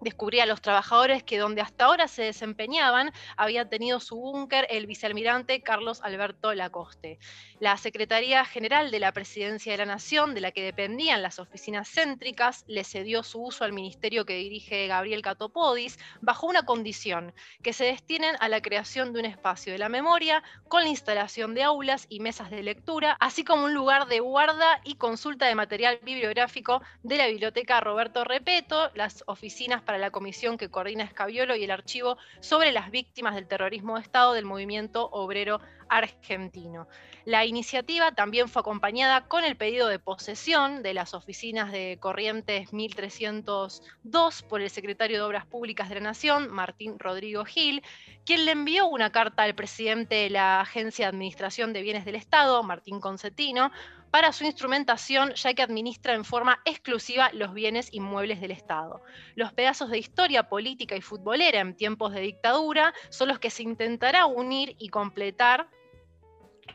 [0.00, 4.86] descubrir a los trabajadores que donde hasta ahora se desempeñaban había tenido su búnker el
[4.86, 7.18] vicealmirante Carlos Alberto Lacoste.
[7.58, 11.88] La Secretaría General de la Presidencia de la Nación, de la que dependían las oficinas
[11.88, 17.32] céntricas, le cedió su uso al ministerio que dirige Gabriel Catopodis bajo una condición,
[17.62, 21.54] que se destinen a la creación de un espacio de la memoria con la instalación
[21.54, 25.54] de aulas y mesas de lectura, así como un lugar de guarda y consulta de
[25.54, 31.56] material bibliográfico de la Biblioteca Roberto Repeto, las oficinas para la comisión que coordina Escabiolo
[31.56, 36.88] y el archivo sobre las víctimas del terrorismo de Estado del movimiento obrero argentino.
[37.24, 42.72] La iniciativa también fue acompañada con el pedido de posesión de las oficinas de Corrientes
[42.72, 47.82] 1302 por el secretario de Obras Públicas de la Nación, Martín Rodrigo Gil,
[48.24, 52.16] quien le envió una carta al presidente de la Agencia de Administración de Bienes del
[52.16, 53.70] Estado, Martín Concetino,
[54.16, 59.02] para su instrumentación, ya que administra en forma exclusiva los bienes inmuebles del Estado.
[59.34, 63.62] Los pedazos de historia política y futbolera en tiempos de dictadura son los que se
[63.62, 65.68] intentará unir y completar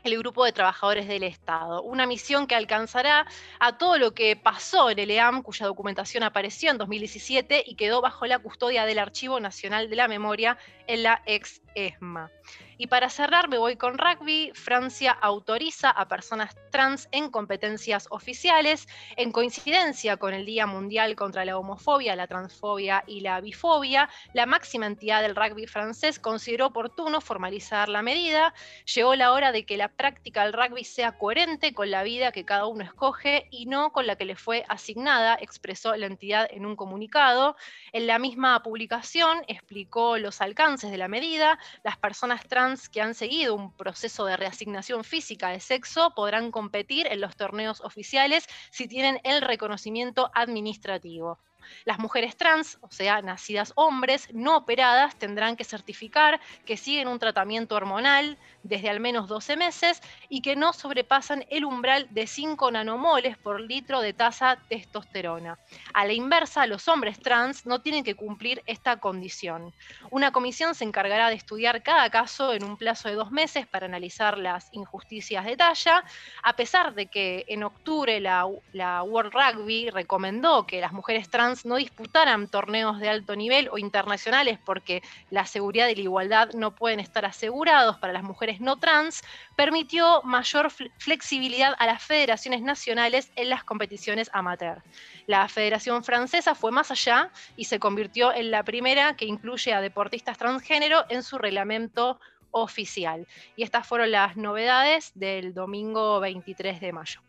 [0.04, 1.82] el grupo de trabajadores del Estado.
[1.82, 3.26] Una misión que alcanzará
[3.58, 8.00] a todo lo que pasó en el EAM, cuya documentación apareció en 2017 y quedó
[8.00, 12.30] bajo la custodia del Archivo Nacional de la Memoria en la ex ESMA.
[12.78, 14.50] Y para cerrar, me voy con rugby.
[14.54, 21.44] Francia autoriza a personas trans en competencias oficiales, en coincidencia con el Día Mundial contra
[21.44, 24.08] la Homofobia, la Transfobia y la Bifobia.
[24.32, 28.52] La máxima entidad del rugby francés consideró oportuno formalizar la medida.
[28.92, 32.44] Llegó la hora de que la práctica del rugby sea coherente con la vida que
[32.44, 36.66] cada uno escoge y no con la que le fue asignada, expresó la entidad en
[36.66, 37.54] un comunicado.
[37.92, 41.58] En la misma publicación explicó los alcances de la medida.
[41.82, 47.06] Las personas trans que han seguido un proceso de reasignación física de sexo podrán competir
[47.06, 51.38] en los torneos oficiales si tienen el reconocimiento administrativo.
[51.84, 57.18] Las mujeres trans, o sea, nacidas hombres, no operadas, tendrán que certificar que siguen un
[57.18, 62.70] tratamiento hormonal desde al menos 12 meses y que no sobrepasan el umbral de 5
[62.70, 65.58] nanomoles por litro de tasa testosterona.
[65.94, 69.74] A la inversa, los hombres trans no tienen que cumplir esta condición.
[70.10, 73.86] Una comisión se encargará de estudiar cada caso en un plazo de dos meses para
[73.86, 76.04] analizar las injusticias de talla,
[76.42, 81.51] a pesar de que en octubre la, la World Rugby recomendó que las mujeres trans
[81.64, 86.74] no disputaran torneos de alto nivel o internacionales porque la seguridad y la igualdad no
[86.74, 89.22] pueden estar asegurados para las mujeres no trans,
[89.56, 94.82] permitió mayor flexibilidad a las federaciones nacionales en las competiciones amateur.
[95.26, 99.80] La Federación Francesa fue más allá y se convirtió en la primera que incluye a
[99.80, 102.18] deportistas transgénero en su reglamento
[102.50, 103.26] oficial.
[103.56, 107.20] Y estas fueron las novedades del domingo 23 de mayo.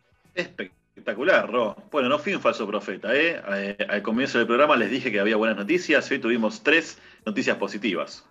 [0.96, 1.76] Ro.
[1.92, 3.42] Bueno, no fui un falso profeta, ¿eh?
[3.56, 3.78] ¿eh?
[3.90, 8.28] Al comienzo del programa les dije que había buenas noticias, hoy tuvimos tres noticias positivas.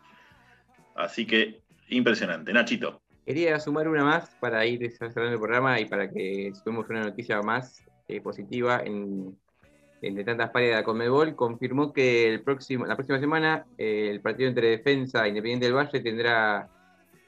[0.95, 2.53] Así que, impresionante.
[2.53, 3.01] Nachito.
[3.27, 7.41] Quería sumar una más para ir cerrando el programa y para que sumemos una noticia
[7.43, 9.37] más eh, positiva en,
[10.01, 11.35] entre tantas pares de la Conmebol.
[11.35, 15.75] Confirmó que el próximo, la próxima semana eh, el partido entre Defensa e Independiente del
[15.75, 16.69] Valle tendrá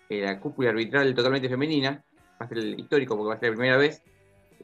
[0.08, 2.04] la cúpula arbitral totalmente femenina.
[2.40, 4.02] Va a ser el histórico porque va a ser la primera vez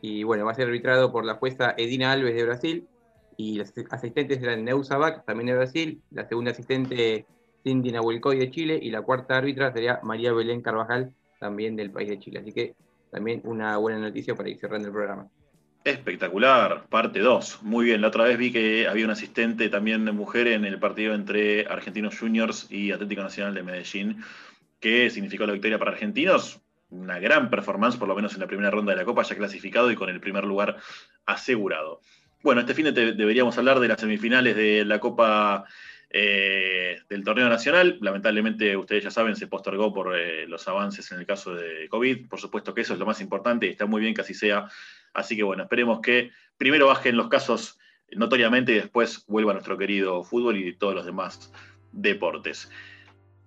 [0.00, 2.88] y bueno, va a ser arbitrado por la jueza Edina Alves de Brasil
[3.36, 7.26] y los asistentes serán Neusa Bach, también de Brasil, la segunda asistente
[7.62, 12.08] Cindy Nahuelcoy de Chile y la cuarta árbitra sería María Belén Carvajal, también del país
[12.08, 12.40] de Chile.
[12.40, 12.74] Así que
[13.10, 15.28] también una buena noticia para ir cerrando el programa.
[15.82, 17.62] Espectacular, parte 2.
[17.62, 21.14] Muy bien, la otra vez vi que había un asistente también mujer en el partido
[21.14, 24.22] entre Argentinos Juniors y Atlético Nacional de Medellín,
[24.78, 26.60] que significó la victoria para argentinos.
[26.90, 29.90] Una gran performance, por lo menos en la primera ronda de la Copa, ya clasificado
[29.90, 30.76] y con el primer lugar
[31.24, 32.00] asegurado.
[32.42, 35.64] Bueno, este fin de deberíamos hablar de las semifinales de la Copa
[36.08, 37.98] eh, del torneo nacional.
[38.00, 42.28] Lamentablemente, ustedes ya saben, se postergó por eh, los avances en el caso de COVID.
[42.28, 44.68] Por supuesto que eso es lo más importante y está muy bien que así sea.
[45.12, 47.78] Así que bueno, esperemos que primero bajen los casos
[48.10, 51.52] notoriamente y después vuelva nuestro querido fútbol y todos los demás
[51.92, 52.70] deportes.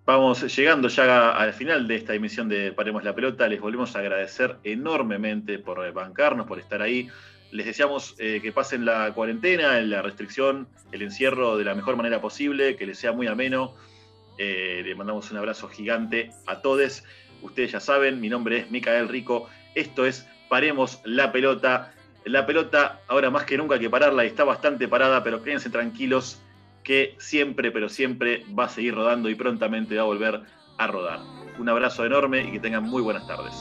[0.05, 3.47] Vamos llegando ya al final de esta emisión de Paremos la Pelota.
[3.47, 7.07] Les volvemos a agradecer enormemente por eh, bancarnos, por estar ahí.
[7.51, 12.19] Les deseamos eh, que pasen la cuarentena, la restricción, el encierro de la mejor manera
[12.19, 13.75] posible, que les sea muy ameno.
[14.37, 17.05] Eh, le mandamos un abrazo gigante a todos.
[17.41, 19.47] Ustedes ya saben, mi nombre es Micael Rico.
[19.73, 21.93] Esto es Paremos la Pelota.
[22.25, 25.69] La pelota, ahora más que nunca hay que pararla y está bastante parada, pero quédense
[25.69, 26.41] tranquilos
[26.83, 30.41] que siempre, pero siempre va a seguir rodando y prontamente va a volver
[30.77, 31.19] a rodar.
[31.59, 33.53] Un abrazo enorme y que tengan muy buenas tardes.